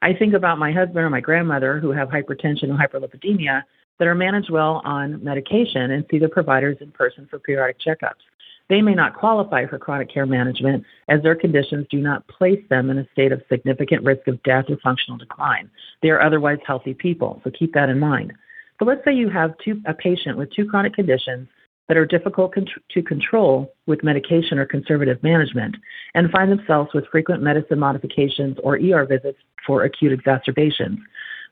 I 0.00 0.14
think 0.14 0.32
about 0.32 0.58
my 0.58 0.72
husband 0.72 1.00
or 1.00 1.10
my 1.10 1.20
grandmother 1.20 1.78
who 1.78 1.90
have 1.90 2.08
hypertension 2.08 2.70
and 2.70 2.78
hyperlipidemia 2.78 3.62
that 3.98 4.08
are 4.08 4.14
managed 4.14 4.50
well 4.50 4.80
on 4.86 5.22
medication 5.22 5.90
and 5.90 6.06
see 6.10 6.18
the 6.18 6.30
providers 6.30 6.78
in 6.80 6.92
person 6.92 7.26
for 7.30 7.38
periodic 7.38 7.76
checkups. 7.78 8.24
They 8.68 8.80
may 8.80 8.94
not 8.94 9.16
qualify 9.16 9.66
for 9.66 9.78
chronic 9.78 10.12
care 10.12 10.26
management 10.26 10.84
as 11.08 11.22
their 11.22 11.34
conditions 11.34 11.86
do 11.90 11.98
not 11.98 12.26
place 12.28 12.62
them 12.70 12.90
in 12.90 12.98
a 12.98 13.08
state 13.12 13.32
of 13.32 13.42
significant 13.48 14.02
risk 14.02 14.26
of 14.26 14.42
death 14.42 14.64
or 14.68 14.78
functional 14.82 15.18
decline. 15.18 15.70
They 16.02 16.08
are 16.10 16.22
otherwise 16.22 16.58
healthy 16.66 16.94
people, 16.94 17.40
so 17.44 17.50
keep 17.50 17.74
that 17.74 17.90
in 17.90 17.98
mind. 17.98 18.32
So 18.78 18.84
let's 18.84 19.04
say 19.04 19.12
you 19.12 19.28
have 19.28 19.54
two, 19.64 19.80
a 19.86 19.94
patient 19.94 20.38
with 20.38 20.52
two 20.52 20.66
chronic 20.66 20.94
conditions 20.94 21.48
that 21.88 21.96
are 21.96 22.06
difficult 22.06 22.54
to 22.90 23.02
control 23.02 23.74
with 23.86 24.02
medication 24.02 24.58
or 24.58 24.64
conservative 24.64 25.22
management 25.22 25.76
and 26.14 26.30
find 26.30 26.50
themselves 26.50 26.90
with 26.94 27.06
frequent 27.08 27.42
medicine 27.42 27.78
modifications 27.78 28.56
or 28.62 28.76
ER 28.76 29.04
visits 29.04 29.38
for 29.66 29.84
acute 29.84 30.12
exacerbations. 30.12 30.98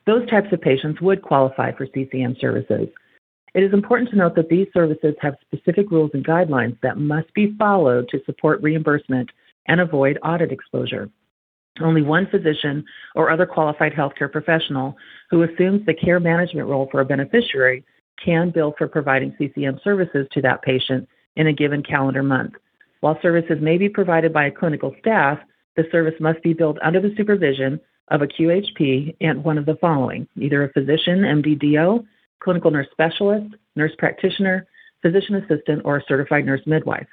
Those 0.06 0.28
types 0.28 0.52
of 0.52 0.60
patients 0.60 1.00
would 1.00 1.22
qualify 1.22 1.72
for 1.72 1.86
CCM 1.86 2.36
services. 2.40 2.88
It 3.54 3.62
is 3.62 3.72
important 3.74 4.10
to 4.10 4.16
note 4.16 4.34
that 4.36 4.48
these 4.48 4.68
services 4.72 5.14
have 5.20 5.36
specific 5.42 5.90
rules 5.90 6.10
and 6.14 6.24
guidelines 6.24 6.80
that 6.80 6.96
must 6.96 7.32
be 7.34 7.54
followed 7.58 8.08
to 8.08 8.22
support 8.24 8.62
reimbursement 8.62 9.30
and 9.66 9.80
avoid 9.80 10.18
audit 10.24 10.52
exposure. 10.52 11.10
Only 11.80 12.02
one 12.02 12.26
physician 12.30 12.84
or 13.14 13.30
other 13.30 13.46
qualified 13.46 13.92
healthcare 13.92 14.30
professional 14.30 14.96
who 15.30 15.42
assumes 15.42 15.84
the 15.84 15.94
care 15.94 16.20
management 16.20 16.68
role 16.68 16.88
for 16.90 17.00
a 17.00 17.04
beneficiary 17.04 17.84
can 18.22 18.50
bill 18.50 18.74
for 18.78 18.88
providing 18.88 19.34
CCM 19.38 19.80
services 19.82 20.26
to 20.32 20.42
that 20.42 20.62
patient 20.62 21.08
in 21.36 21.46
a 21.46 21.52
given 21.52 21.82
calendar 21.82 22.22
month. 22.22 22.54
While 23.00 23.18
services 23.20 23.58
may 23.60 23.78
be 23.78 23.88
provided 23.88 24.32
by 24.32 24.46
a 24.46 24.50
clinical 24.50 24.94
staff, 25.00 25.38
the 25.76 25.84
service 25.90 26.14
must 26.20 26.42
be 26.42 26.52
billed 26.52 26.78
under 26.82 27.00
the 27.00 27.14
supervision 27.16 27.80
of 28.08 28.22
a 28.22 28.26
QHP 28.26 29.16
and 29.20 29.42
one 29.42 29.58
of 29.58 29.66
the 29.66 29.76
following 29.76 30.28
either 30.36 30.62
a 30.62 30.72
physician, 30.72 31.20
MDDO, 31.20 32.04
clinical 32.42 32.70
nurse 32.70 32.88
specialist, 32.90 33.54
nurse 33.76 33.92
practitioner, 33.98 34.66
physician 35.00 35.36
assistant, 35.36 35.82
or 35.84 35.96
a 35.96 36.04
certified 36.06 36.44
nurse 36.46 36.60
midwife. 36.66 37.06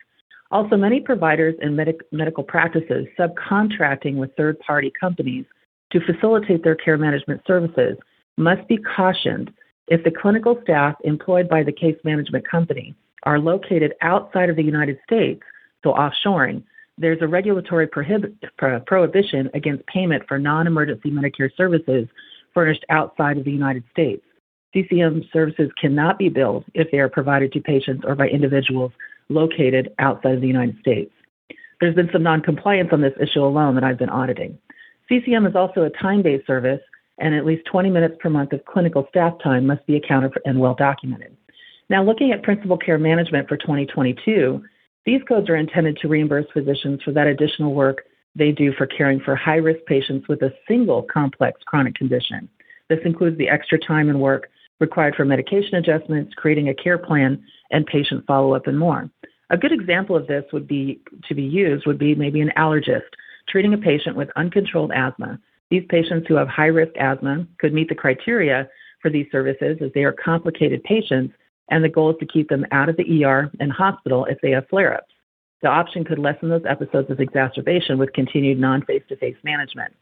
Also, 0.51 0.75
many 0.75 0.99
providers 0.99 1.55
and 1.61 1.75
medic- 1.75 2.01
medical 2.11 2.43
practices 2.43 3.05
subcontracting 3.17 4.15
with 4.15 4.35
third 4.35 4.59
party 4.59 4.91
companies 4.99 5.45
to 5.91 5.99
facilitate 6.01 6.63
their 6.63 6.75
care 6.75 6.97
management 6.97 7.41
services 7.45 7.97
must 8.37 8.67
be 8.67 8.77
cautioned 8.77 9.51
if 9.87 10.03
the 10.03 10.11
clinical 10.11 10.59
staff 10.63 10.95
employed 11.03 11.49
by 11.49 11.63
the 11.63 11.71
case 11.71 11.97
management 12.03 12.47
company 12.47 12.95
are 13.23 13.39
located 13.39 13.93
outside 14.01 14.49
of 14.49 14.55
the 14.55 14.63
United 14.63 14.97
States, 15.03 15.41
so 15.83 15.93
offshoring, 15.93 16.63
there's 16.97 17.21
a 17.21 17.27
regulatory 17.27 17.87
prohibit, 17.87 18.33
pro- 18.57 18.79
prohibition 18.81 19.49
against 19.53 19.85
payment 19.87 20.23
for 20.27 20.37
non 20.37 20.67
emergency 20.67 21.09
Medicare 21.09 21.49
services 21.55 22.07
furnished 22.53 22.85
outside 22.89 23.37
of 23.37 23.45
the 23.45 23.51
United 23.51 23.83
States. 23.91 24.23
CCM 24.73 25.23
services 25.33 25.71
cannot 25.79 26.19
be 26.19 26.29
billed 26.29 26.65
if 26.73 26.91
they 26.91 26.99
are 26.99 27.09
provided 27.09 27.51
to 27.53 27.61
patients 27.61 28.03
or 28.05 28.15
by 28.15 28.27
individuals 28.27 28.91
located 29.29 29.93
outside 29.99 30.35
of 30.35 30.41
the 30.41 30.47
United 30.47 30.77
States. 30.79 31.11
There's 31.79 31.95
been 31.95 32.09
some 32.11 32.23
noncompliance 32.23 32.89
on 32.91 33.01
this 33.01 33.13
issue 33.21 33.43
alone 33.43 33.75
that 33.75 33.83
I've 33.83 33.97
been 33.97 34.09
auditing. 34.09 34.57
CCM 35.07 35.45
is 35.47 35.55
also 35.55 35.83
a 35.83 35.89
time 35.89 36.21
based 36.21 36.45
service, 36.45 36.81
and 37.17 37.33
at 37.33 37.45
least 37.45 37.65
20 37.65 37.89
minutes 37.89 38.15
per 38.19 38.29
month 38.29 38.53
of 38.53 38.63
clinical 38.65 39.07
staff 39.09 39.33
time 39.43 39.65
must 39.65 39.85
be 39.87 39.95
accounted 39.95 40.33
for 40.33 40.41
and 40.45 40.59
well 40.59 40.75
documented. 40.75 41.35
Now, 41.89 42.03
looking 42.03 42.31
at 42.31 42.43
principal 42.43 42.77
care 42.77 42.99
management 42.99 43.47
for 43.47 43.57
2022, 43.57 44.63
these 45.05 45.21
codes 45.27 45.49
are 45.49 45.55
intended 45.55 45.97
to 45.97 46.07
reimburse 46.07 46.45
physicians 46.53 47.01
for 47.03 47.11
that 47.13 47.25
additional 47.25 47.73
work 47.73 48.03
they 48.35 48.51
do 48.51 48.71
for 48.73 48.85
caring 48.85 49.19
for 49.19 49.35
high 49.35 49.55
risk 49.55 49.83
patients 49.87 50.27
with 50.27 50.41
a 50.43 50.53
single 50.67 51.03
complex 51.03 51.59
chronic 51.65 51.95
condition. 51.95 52.47
This 52.89 52.99
includes 53.05 53.37
the 53.37 53.49
extra 53.49 53.79
time 53.79 54.09
and 54.09 54.21
work 54.21 54.49
required 54.79 55.15
for 55.15 55.25
medication 55.25 55.75
adjustments, 55.75 56.33
creating 56.35 56.69
a 56.69 56.73
care 56.73 56.97
plan, 56.97 57.43
and 57.71 57.85
patient 57.85 58.25
follow 58.25 58.53
up, 58.53 58.67
and 58.67 58.79
more. 58.79 59.09
A 59.49 59.57
good 59.57 59.71
example 59.71 60.15
of 60.15 60.27
this 60.27 60.45
would 60.53 60.67
be 60.67 61.01
to 61.27 61.35
be 61.35 61.43
used 61.43 61.85
would 61.85 61.97
be 61.97 62.15
maybe 62.15 62.41
an 62.41 62.51
allergist 62.57 63.01
treating 63.47 63.73
a 63.73 63.77
patient 63.77 64.15
with 64.15 64.29
uncontrolled 64.35 64.91
asthma. 64.93 65.39
These 65.71 65.83
patients 65.89 66.27
who 66.27 66.35
have 66.35 66.47
high 66.47 66.67
risk 66.67 66.95
asthma 66.97 67.47
could 67.57 67.73
meet 67.73 67.89
the 67.89 67.95
criteria 67.95 68.69
for 69.01 69.09
these 69.09 69.27
services 69.31 69.77
as 69.81 69.91
they 69.93 70.03
are 70.03 70.11
complicated 70.13 70.83
patients, 70.83 71.33
and 71.69 71.83
the 71.83 71.89
goal 71.89 72.11
is 72.11 72.17
to 72.19 72.25
keep 72.25 72.49
them 72.49 72.65
out 72.71 72.89
of 72.89 72.97
the 72.97 73.23
ER 73.23 73.51
and 73.59 73.71
hospital 73.71 74.25
if 74.25 74.39
they 74.41 74.51
have 74.51 74.67
flare 74.69 74.95
ups. 74.95 75.13
The 75.61 75.67
option 75.67 76.05
could 76.05 76.19
lessen 76.19 76.49
those 76.49 76.63
episodes 76.67 77.09
of 77.09 77.19
exacerbation 77.19 77.97
with 77.97 78.13
continued 78.13 78.59
non 78.59 78.83
face 78.85 79.03
to 79.09 79.17
face 79.17 79.35
management. 79.43 79.93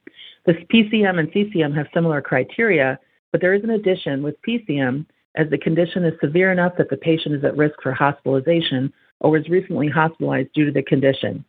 The 0.46 0.54
PCM 0.54 1.20
and 1.20 1.30
CCM 1.34 1.74
have 1.74 1.88
similar 1.94 2.22
criteria, 2.22 3.00
but 3.32 3.42
there 3.42 3.54
is 3.54 3.64
an 3.64 3.72
addition 3.72 4.24
with 4.24 4.42
PCM 4.42 5.06
as 5.36 5.50
the 5.50 5.58
condition 5.58 6.04
is 6.04 6.20
severe 6.20 6.52
enough 6.52 6.74
that 6.78 6.90
the 6.90 6.98
patient 6.98 7.36
is 7.36 7.44
at 7.44 7.58
risk 7.58 7.76
for 7.82 7.94
hospitalization 7.94 8.92
or 9.20 9.32
was 9.32 9.48
recently 9.50 9.88
hospitalized 9.88 10.52
due 10.54 10.66
to 10.66 10.72
the 10.72 10.84
condition. 10.84 11.46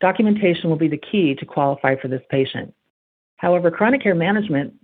Documentation 0.00 0.68
will 0.68 0.76
be 0.76 0.88
the 0.88 1.00
key 1.10 1.34
to 1.36 1.46
qualify 1.46 1.94
for 1.96 2.08
this 2.08 2.22
patient. 2.30 2.74
However, 3.36 3.70
chronic 3.70 4.02
care 4.02 4.14
management 4.14 4.74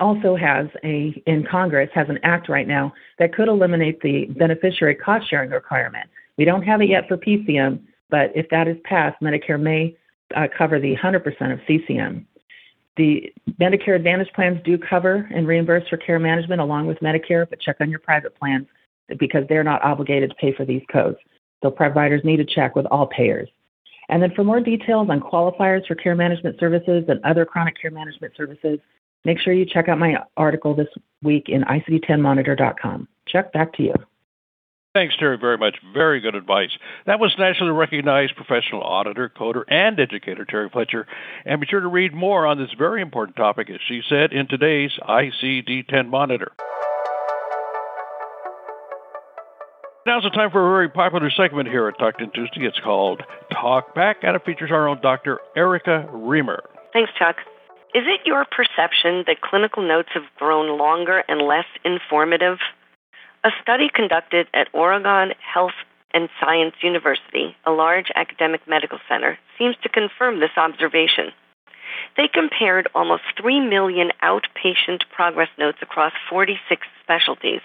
also 0.00 0.36
has 0.36 0.66
a 0.84 1.22
in 1.26 1.46
Congress 1.50 1.90
has 1.94 2.08
an 2.08 2.18
act 2.22 2.48
right 2.48 2.68
now 2.68 2.92
that 3.18 3.34
could 3.34 3.48
eliminate 3.48 4.00
the 4.00 4.26
beneficiary 4.26 4.94
cost 4.94 5.28
sharing 5.28 5.50
requirement. 5.50 6.08
We 6.36 6.44
don't 6.44 6.62
have 6.62 6.82
it 6.82 6.88
yet 6.88 7.08
for 7.08 7.16
PCM, 7.16 7.80
but 8.10 8.30
if 8.34 8.48
that 8.50 8.68
is 8.68 8.76
passed, 8.84 9.20
Medicare 9.22 9.60
may 9.60 9.96
uh, 10.36 10.46
cover 10.56 10.78
the 10.78 10.94
100% 10.96 11.52
of 11.52 11.60
CCM. 11.66 12.26
The 12.98 13.32
Medicare 13.60 13.94
Advantage 13.94 14.32
plans 14.34 14.58
do 14.64 14.76
cover 14.76 15.28
and 15.32 15.46
reimburse 15.46 15.88
for 15.88 15.96
care 15.96 16.18
management 16.18 16.60
along 16.60 16.88
with 16.88 16.98
Medicare, 16.98 17.48
but 17.48 17.60
check 17.60 17.76
on 17.80 17.90
your 17.90 18.00
private 18.00 18.36
plans 18.36 18.66
because 19.20 19.44
they're 19.48 19.64
not 19.64 19.82
obligated 19.84 20.30
to 20.30 20.36
pay 20.36 20.52
for 20.52 20.64
these 20.64 20.82
codes. 20.92 21.16
So 21.62 21.70
providers 21.70 22.22
need 22.24 22.38
to 22.38 22.44
check 22.44 22.74
with 22.74 22.86
all 22.86 23.06
payers. 23.06 23.48
And 24.08 24.20
then 24.20 24.32
for 24.34 24.42
more 24.42 24.60
details 24.60 25.10
on 25.10 25.20
qualifiers 25.20 25.86
for 25.86 25.94
care 25.94 26.16
management 26.16 26.58
services 26.58 27.04
and 27.08 27.24
other 27.24 27.44
chronic 27.44 27.80
care 27.80 27.92
management 27.92 28.34
services, 28.36 28.80
make 29.24 29.38
sure 29.38 29.52
you 29.52 29.64
check 29.64 29.88
out 29.88 29.98
my 29.98 30.16
article 30.36 30.74
this 30.74 30.88
week 31.22 31.48
in 31.48 31.62
ICD-10monitor.com. 31.62 33.06
Chuck, 33.28 33.52
back 33.52 33.72
to 33.74 33.82
you. 33.84 33.94
Thanks, 34.94 35.14
Terry, 35.18 35.36
very 35.36 35.58
much. 35.58 35.76
Very 35.92 36.20
good 36.20 36.34
advice. 36.34 36.70
That 37.06 37.20
was 37.20 37.34
nationally 37.38 37.72
recognized 37.72 38.34
professional 38.36 38.82
auditor, 38.82 39.28
coder, 39.28 39.62
and 39.68 40.00
educator 40.00 40.44
Terry 40.44 40.70
Fletcher. 40.70 41.06
And 41.44 41.60
be 41.60 41.66
sure 41.66 41.80
to 41.80 41.88
read 41.88 42.14
more 42.14 42.46
on 42.46 42.58
this 42.58 42.70
very 42.76 43.02
important 43.02 43.36
topic, 43.36 43.70
as 43.70 43.80
she 43.86 44.00
said, 44.08 44.32
in 44.32 44.48
today's 44.48 44.90
ICD 45.06 45.88
10 45.88 46.08
Monitor. 46.08 46.52
Now's 50.06 50.22
the 50.22 50.30
time 50.30 50.50
for 50.50 50.66
a 50.66 50.72
very 50.72 50.88
popular 50.88 51.30
segment 51.30 51.68
here 51.68 51.86
at 51.86 51.98
Talk 51.98 52.16
10 52.16 52.30
Tuesday. 52.34 52.62
It's 52.62 52.80
called 52.82 53.22
Talk 53.52 53.94
Back, 53.94 54.16
and 54.22 54.34
it 54.34 54.44
features 54.46 54.70
our 54.72 54.88
own 54.88 55.02
Dr. 55.02 55.38
Erica 55.54 56.08
Remer. 56.10 56.60
Thanks, 56.94 57.12
Chuck. 57.18 57.36
Is 57.94 58.04
it 58.06 58.20
your 58.24 58.46
perception 58.46 59.24
that 59.26 59.42
clinical 59.42 59.86
notes 59.86 60.08
have 60.14 60.24
grown 60.38 60.78
longer 60.78 61.22
and 61.28 61.42
less 61.42 61.66
informative? 61.84 62.56
A 63.44 63.50
study 63.62 63.88
conducted 63.92 64.48
at 64.52 64.68
Oregon 64.72 65.32
Health 65.38 65.78
and 66.12 66.28
Science 66.40 66.74
University, 66.82 67.56
a 67.64 67.70
large 67.70 68.10
academic 68.16 68.66
medical 68.66 68.98
center, 69.08 69.38
seems 69.56 69.76
to 69.82 69.88
confirm 69.88 70.40
this 70.40 70.56
observation. 70.56 71.30
They 72.16 72.26
compared 72.26 72.88
almost 72.96 73.22
3 73.40 73.60
million 73.60 74.10
outpatient 74.22 75.02
progress 75.14 75.48
notes 75.56 75.78
across 75.82 76.12
46 76.28 76.86
specialties 77.02 77.60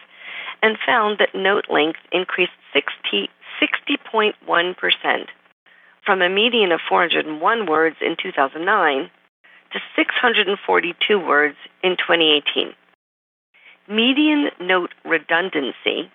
and 0.61 0.77
found 0.85 1.17
that 1.17 1.33
note 1.33 1.65
length 1.69 1.99
increased 2.11 2.51
60, 2.73 3.29
60.1% 3.59 5.27
from 6.05 6.21
a 6.21 6.29
median 6.29 6.71
of 6.71 6.81
401 6.87 7.65
words 7.65 7.95
in 7.99 8.15
2009 8.21 9.09
to 9.71 9.79
642 9.95 11.19
words 11.19 11.55
in 11.81 11.97
2018. 11.97 12.73
Median 13.87 14.49
note 14.61 14.93
redundancy, 15.03 16.09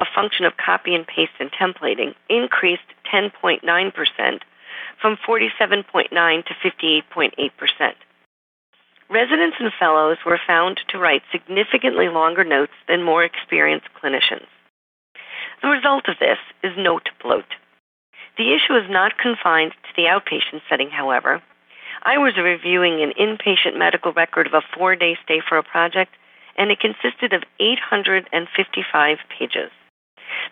a 0.00 0.04
function 0.14 0.44
of 0.44 0.56
copy 0.56 0.94
and 0.94 1.06
paste 1.06 1.32
and 1.40 1.50
templating, 1.50 2.14
increased 2.28 2.82
10.9% 3.12 3.62
from 5.00 5.16
47.9 5.16 6.44
to 6.46 6.54
58.8%. 6.54 7.92
Residents 9.10 9.56
and 9.58 9.72
fellows 9.78 10.18
were 10.24 10.40
found 10.46 10.80
to 10.88 10.98
write 10.98 11.22
significantly 11.30 12.08
longer 12.08 12.44
notes 12.44 12.72
than 12.88 13.02
more 13.02 13.24
experienced 13.24 13.88
clinicians. 14.00 14.46
The 15.60 15.68
result 15.68 16.08
of 16.08 16.16
this 16.18 16.38
is 16.62 16.72
note 16.78 17.10
bloat. 17.22 17.44
The 18.38 18.54
issue 18.54 18.74
is 18.74 18.88
not 18.88 19.18
confined 19.18 19.72
to 19.72 19.90
the 19.96 20.08
outpatient 20.08 20.62
setting, 20.68 20.88
however. 20.88 21.42
I 22.04 22.18
was 22.18 22.36
reviewing 22.36 23.02
an 23.02 23.12
inpatient 23.20 23.76
medical 23.76 24.12
record 24.12 24.46
of 24.46 24.54
a 24.54 24.62
four 24.76 24.96
day 24.96 25.16
stay 25.22 25.42
for 25.46 25.58
a 25.58 25.62
project 25.62 26.14
and 26.56 26.70
it 26.70 26.80
consisted 26.80 27.32
of 27.32 27.42
855 27.60 29.18
pages. 29.38 29.70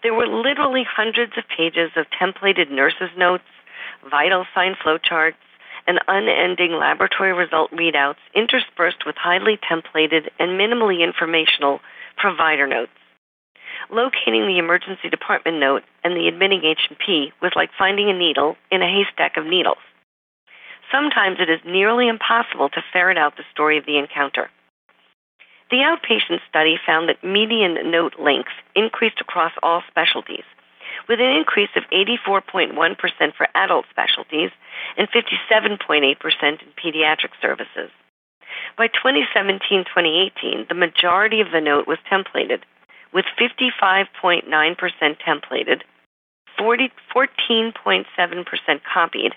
There 0.03 0.15
were 0.15 0.27
literally 0.27 0.85
hundreds 0.85 1.33
of 1.37 1.45
pages 1.49 1.91
of 1.97 2.07
templated 2.11 2.71
nurses' 2.71 3.17
notes, 3.17 3.45
vital 4.09 4.47
sign 4.55 4.75
flowcharts, 4.75 5.35
and 5.87 5.99
unending 6.09 6.73
laboratory 6.73 7.33
result 7.33 7.71
readouts 7.73 8.23
interspersed 8.35 9.07
with 9.07 9.17
highly 9.17 9.59
templated 9.59 10.29
and 10.39 10.61
minimally 10.61 11.03
informational 11.03 11.81
provider 12.17 12.67
notes. 12.67 12.93
Locating 13.91 14.47
the 14.47 14.59
emergency 14.59 15.09
department 15.09 15.59
note 15.59 15.83
and 16.05 16.15
the 16.15 16.29
admitting 16.29 16.65
H&P 16.65 17.33
was 17.41 17.53
like 17.57 17.71
finding 17.79 18.11
a 18.11 18.17
needle 18.17 18.57
in 18.71 18.83
a 18.83 18.87
haystack 18.87 19.37
of 19.37 19.47
needles. 19.47 19.79
Sometimes 20.93 21.39
it 21.41 21.49
is 21.49 21.61
nearly 21.65 22.09
impossible 22.09 22.69
to 22.71 22.85
ferret 22.93 23.17
out 23.17 23.37
the 23.37 23.45
story 23.53 23.79
of 23.79 23.87
the 23.87 23.99
encounter. 23.99 24.51
The 25.71 25.87
outpatient 25.87 26.41
study 26.49 26.79
found 26.85 27.09
that 27.09 27.23
median 27.23 27.91
note 27.91 28.15
length 28.19 28.51
increased 28.75 29.21
across 29.21 29.53
all 29.63 29.83
specialties, 29.89 30.45
with 31.09 31.21
an 31.21 31.31
increase 31.31 31.71
of 31.77 31.85
84.1% 31.93 32.75
for 33.37 33.47
adult 33.55 33.87
specialties 33.91 34.51
and 34.97 35.09
57.8% 35.11 36.03
in 36.03 36.59
pediatric 36.77 37.31
services. 37.41 37.91
By 38.77 38.89
2017 38.89 39.85
2018, 39.85 40.67
the 40.69 40.75
majority 40.75 41.41
of 41.41 41.53
the 41.53 41.61
note 41.61 41.87
was 41.87 41.99
templated, 42.11 42.63
with 43.13 43.25
55.9% 43.39 44.51
templated, 44.51 45.83
40, 46.59 46.93
14.7% 47.15 48.81
copied, 48.93 49.33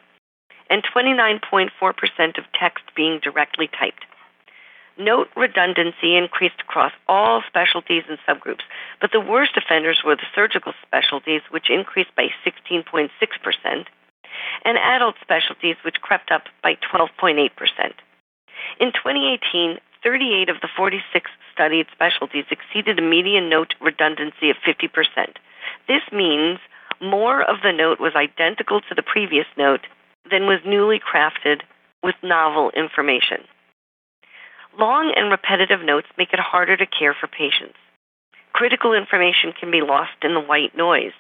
and 0.70 0.84
29.4% 0.84 2.38
of 2.38 2.44
text 2.60 2.84
being 2.96 3.20
directly 3.22 3.68
typed. 3.68 4.06
Note 4.98 5.30
redundancy 5.36 6.16
increased 6.16 6.62
across 6.62 6.92
all 7.08 7.42
specialties 7.48 8.04
and 8.08 8.20
subgroups, 8.28 8.62
but 9.02 9.12
the 9.12 9.20
worst 9.20 9.58
offenders 9.58 10.02
were 10.06 10.16
the 10.16 10.30
surgical 10.36 10.74
specialties, 10.86 11.42
which 11.50 11.70
increased 11.70 12.16
by 12.16 12.28
16.6%, 12.46 13.10
and 14.66 14.78
adult 14.78 15.16
specialties, 15.20 15.78
which 15.84 16.02
crept 16.02 16.32
up 16.32 16.44
by 16.62 16.76
12.8%. 16.94 17.50
In 18.80 18.92
2018, 18.92 19.80
38 20.04 20.50
of 20.50 20.62
the 20.62 20.70
46 20.76 21.32
studied 21.52 21.88
specialties 21.92 22.46
exceeded 22.52 23.00
a 23.00 23.02
median 23.02 23.50
note 23.50 23.74
redundancy 23.82 24.50
of 24.50 24.58
50%. 24.58 24.90
This 25.88 26.04
means 26.12 26.60
more 27.02 27.42
of 27.42 27.58
the 27.64 27.72
note 27.72 28.00
was 28.00 28.14
identical 28.16 28.82
to 28.82 28.96
the 28.96 29.02
previous 29.02 29.48
note 29.58 29.88
than 30.30 30.46
was 30.46 30.60
newly 30.66 31.00
crafted 31.00 31.62
with 32.04 32.16
novel 32.22 32.72
information. 32.72 33.44
Long 34.80 35.14
and 35.16 35.30
repetitive 35.30 35.82
notes 35.84 36.08
make 36.18 36.34
it 36.34 36.40
harder 36.40 36.76
to 36.76 36.86
care 36.86 37.14
for 37.14 37.28
patients. 37.28 37.78
Critical 38.54 38.94
information 38.94 39.54
can 39.54 39.70
be 39.70 39.82
lost 39.82 40.18
in 40.24 40.34
the 40.34 40.40
white 40.40 40.76
noise. 40.76 41.14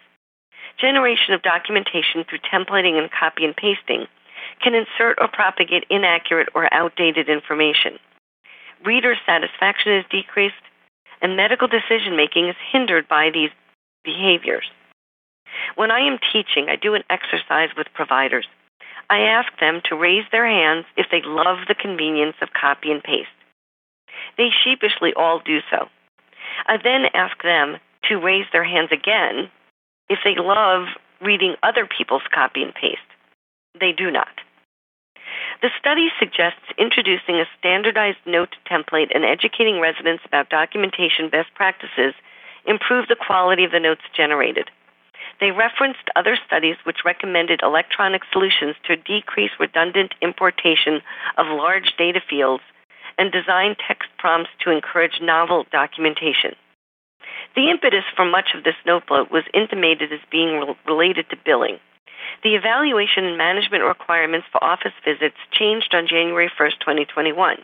Generation 0.80 1.34
of 1.34 1.44
documentation 1.44 2.24
through 2.24 2.39
templating 2.52 2.98
and 2.98 3.12
copy 3.12 3.46
and 3.46 3.56
pasting 3.56 4.08
can 4.62 4.74
insert 4.74 5.18
or 5.22 5.28
propagate 5.28 5.86
inaccurate 5.89 6.50
or 6.56 6.72
outdated 6.74 7.30
information. 7.30 8.00
Reader 8.84 9.16
satisfaction 9.26 9.94
is 9.94 10.06
decreased, 10.10 10.56
and 11.22 11.38
medical 11.38 11.68
decision 11.68 12.18
making 12.18 12.50
is 12.50 12.56
hindered 12.72 13.08
by 13.08 13.30
these 13.32 13.52
behaviors. 14.04 14.66
When 15.76 15.92
I 15.92 16.00
am 16.00 16.20
teaching, 16.32 16.70
I 16.70 16.76
do 16.76 16.96
an 16.96 17.04
exercise 17.10 17.70
with 17.78 17.94
providers. 17.94 18.48
I 19.10 19.20
ask 19.20 19.52
them 19.60 19.82
to 19.86 19.96
raise 19.96 20.26
their 20.32 20.48
hands 20.48 20.86
if 20.98 21.08
they 21.12 21.22
love 21.24 21.68
the 21.68 21.76
convenience 21.76 22.36
of 22.42 22.54
copy 22.54 22.92
and 22.92 23.04
paste. 23.04 23.30
They 24.38 24.50
sheepishly 24.64 25.14
all 25.16 25.40
do 25.40 25.60
so. 25.70 25.88
I 26.68 26.78
then 26.84 27.06
ask 27.14 27.42
them 27.44 27.78
to 28.10 28.18
raise 28.18 28.46
their 28.52 28.64
hands 28.64 28.90
again 28.92 29.50
if 30.10 30.20
they 30.24 30.36
love 30.36 30.88
reading 31.22 31.56
other 31.64 31.88
people's 31.88 32.24
copy 32.34 32.64
and 32.64 32.74
paste. 32.74 33.00
They 33.80 33.92
do 33.92 34.12
not. 34.12 34.42
The 35.62 35.70
study 35.80 36.10
suggests 36.20 36.66
introducing 36.78 37.36
a 37.36 37.48
standardized 37.58 38.20
note 38.26 38.56
template 38.70 39.16
and 39.16 39.24
educating 39.24 39.80
residents 39.80 40.24
about 40.26 40.50
documentation 40.50 41.30
best 41.30 41.54
practices 41.56 42.14
improve 42.66 43.08
the 43.08 43.16
quality 43.16 43.64
of 43.64 43.72
the 43.72 43.80
notes 43.80 44.02
generated. 44.16 44.70
They 45.40 45.52
referenced 45.52 46.10
other 46.16 46.38
studies 46.46 46.76
which 46.84 47.06
recommended 47.06 47.62
electronic 47.64 48.22
solutions 48.32 48.76
to 48.86 48.96
decrease 48.96 49.52
redundant 49.60 50.14
importation 50.22 51.02
of 51.38 51.48
large 51.48 51.94
data 51.98 52.22
fields 52.30 52.64
and 53.17 53.32
design 53.32 53.76
text 53.88 54.10
prompts 54.17 54.49
to 54.63 54.71
encourage 54.71 55.21
novel 55.21 55.65
documentation. 55.71 56.56
The 57.56 57.69
impetus 57.69 58.04
for 58.15 58.26
much 58.26 58.54
of 58.56 58.63
this 58.63 58.76
note 58.86 59.08
bloat 59.08 59.32
was 59.32 59.43
intimated 59.54 60.12
as 60.12 60.19
being 60.32 60.60
re- 60.60 60.76
related 60.88 61.30
to 61.30 61.38
billing. 61.45 61.80
The 62.43 62.56
evaluation 62.56 63.26
and 63.26 63.38
management 63.38 63.84
requirements 63.84 64.47
for 64.52 64.63
office 64.63 64.93
visits 65.06 65.38
changed 65.52 65.93
on 65.93 66.08
January 66.08 66.49
1, 66.58 66.71
2021. 66.80 67.58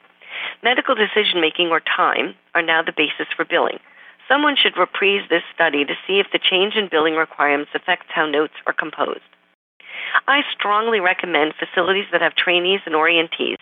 Medical 0.64 0.96
decision 0.96 1.42
making 1.42 1.70
or 1.70 1.82
time 1.82 2.36
are 2.54 2.62
now 2.62 2.84
the 2.84 2.94
basis 2.96 3.28
for 3.36 3.46
billing. 3.46 3.80
Someone 4.28 4.56
should 4.56 4.78
reprise 4.78 5.28
this 5.30 5.44
study 5.54 5.86
to 5.86 5.96
see 6.06 6.20
if 6.20 6.28
the 6.32 6.40
change 6.40 6.76
in 6.76 6.88
billing 6.88 7.16
requirements 7.16 7.72
affects 7.74 8.08
how 8.14 8.28
notes 8.28 8.54
are 8.68 8.74
composed. 8.74 9.26
I 10.28 10.42
strongly 10.54 11.00
recommend 11.00 11.56
facilities 11.58 12.06
that 12.12 12.22
have 12.22 12.36
trainees 12.36 12.82
and 12.86 12.96
orientees 12.96 13.58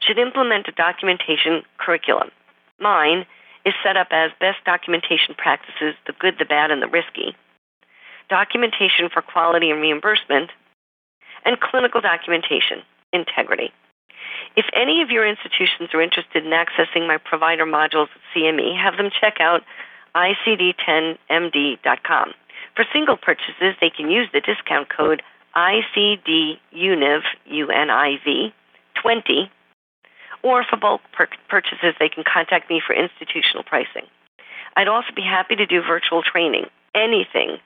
should 0.00 0.18
implement 0.18 0.68
a 0.68 0.72
documentation 0.72 1.62
curriculum. 1.78 2.30
Mine 2.78 3.24
is 3.64 3.72
set 3.82 3.96
up 3.96 4.08
as 4.10 4.30
best 4.40 4.58
documentation 4.64 5.34
practices 5.36 5.94
the 6.06 6.12
good, 6.18 6.36
the 6.38 6.44
bad, 6.44 6.70
and 6.70 6.82
the 6.82 6.88
risky, 6.88 7.34
documentation 8.28 9.08
for 9.12 9.22
quality 9.22 9.70
and 9.70 9.80
reimbursement, 9.80 10.50
and 11.44 11.60
clinical 11.60 12.00
documentation 12.00 12.82
integrity. 13.12 13.72
If 14.56 14.66
any 14.72 15.02
of 15.02 15.10
your 15.10 15.26
institutions 15.26 15.90
are 15.92 16.00
interested 16.00 16.44
in 16.44 16.52
accessing 16.52 17.06
my 17.06 17.18
provider 17.18 17.66
modules 17.66 18.08
at 18.14 18.22
CME, 18.34 18.74
have 18.80 18.96
them 18.96 19.10
check 19.20 19.40
out 19.40 19.62
icd10md.com. 20.14 22.32
For 22.74 22.84
single 22.92 23.16
purchases, 23.16 23.74
they 23.80 23.90
can 23.90 24.10
use 24.10 24.28
the 24.32 24.40
discount 24.40 24.88
code 24.88 25.22
ICDUNIV, 25.54 27.22
U-N-I-V, 27.46 28.52
20 29.02 29.50
or 30.42 30.64
for 30.64 30.76
bulk 30.76 31.00
purchases, 31.12 31.94
they 31.98 32.08
can 32.08 32.24
contact 32.24 32.70
me 32.70 32.80
for 32.84 32.94
institutional 32.94 33.62
pricing. 33.64 34.06
I'd 34.76 34.88
also 34.88 35.08
be 35.14 35.22
happy 35.22 35.56
to 35.56 35.66
do 35.66 35.80
virtual 35.82 36.22
training, 36.22 36.66
anything 36.94 37.58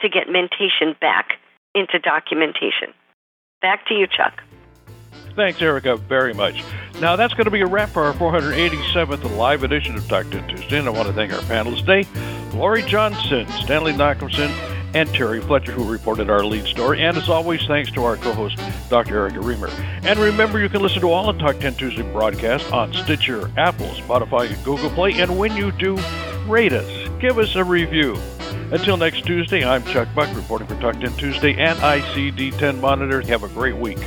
to 0.00 0.08
get 0.08 0.28
mentation 0.28 0.94
back 1.00 1.38
into 1.74 1.98
documentation. 1.98 2.92
Back 3.60 3.86
to 3.88 3.94
you, 3.94 4.06
Chuck. 4.06 4.42
Thanks, 5.34 5.60
Erica, 5.62 5.96
very 5.96 6.34
much. 6.34 6.64
Now, 7.00 7.16
that's 7.16 7.34
going 7.34 7.44
to 7.44 7.50
be 7.50 7.60
a 7.60 7.66
wrap 7.66 7.90
for 7.90 8.04
our 8.04 8.12
487th 8.12 9.36
live 9.36 9.62
edition 9.62 9.96
of 9.96 10.06
10 10.08 10.30
Tuesday, 10.48 10.78
and 10.78 10.88
I 10.88 10.90
want 10.90 11.06
to 11.06 11.14
thank 11.14 11.32
our 11.32 11.40
panelists 11.40 11.80
today, 11.80 12.04
Lori 12.56 12.82
Johnson, 12.82 13.46
Stanley 13.62 13.92
Nachimson, 13.92 14.48
and 14.94 15.08
Terry 15.14 15.40
Fletcher, 15.40 15.72
who 15.72 15.90
reported 15.90 16.30
our 16.30 16.44
lead 16.44 16.66
story. 16.66 17.02
And 17.02 17.16
as 17.16 17.28
always, 17.28 17.64
thanks 17.66 17.90
to 17.92 18.04
our 18.04 18.16
co 18.16 18.32
host, 18.32 18.58
Dr. 18.88 19.16
Erica 19.16 19.38
Remer. 19.38 19.70
And 20.04 20.18
remember, 20.18 20.58
you 20.58 20.68
can 20.68 20.82
listen 20.82 21.00
to 21.00 21.10
all 21.10 21.32
the 21.32 21.38
Talk 21.38 21.58
10 21.58 21.74
Tuesday 21.74 22.02
broadcasts 22.02 22.70
on 22.72 22.92
Stitcher, 22.92 23.50
Apple, 23.56 23.88
Spotify, 23.88 24.52
and 24.52 24.64
Google 24.64 24.90
Play. 24.90 25.20
And 25.20 25.38
when 25.38 25.56
you 25.56 25.72
do, 25.72 25.98
rate 26.46 26.72
us, 26.72 27.08
give 27.20 27.38
us 27.38 27.54
a 27.56 27.64
review. 27.64 28.16
Until 28.70 28.96
next 28.96 29.24
Tuesday, 29.24 29.64
I'm 29.64 29.82
Chuck 29.84 30.08
Buck 30.14 30.34
reporting 30.36 30.66
for 30.66 30.78
Talk 30.80 31.00
10 31.00 31.14
Tuesday 31.16 31.54
and 31.54 31.78
ICD 31.78 32.58
10 32.58 32.80
Monitor. 32.80 33.22
Have 33.22 33.42
a 33.42 33.48
great 33.48 33.76
week. 33.76 33.98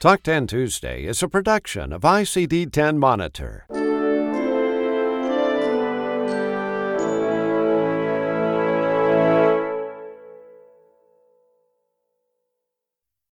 Talk 0.00 0.22
10 0.22 0.46
Tuesday 0.46 1.04
is 1.04 1.22
a 1.22 1.28
production 1.28 1.92
of 1.92 2.02
ICD 2.02 2.72
10 2.72 2.98
Monitor. 2.98 3.66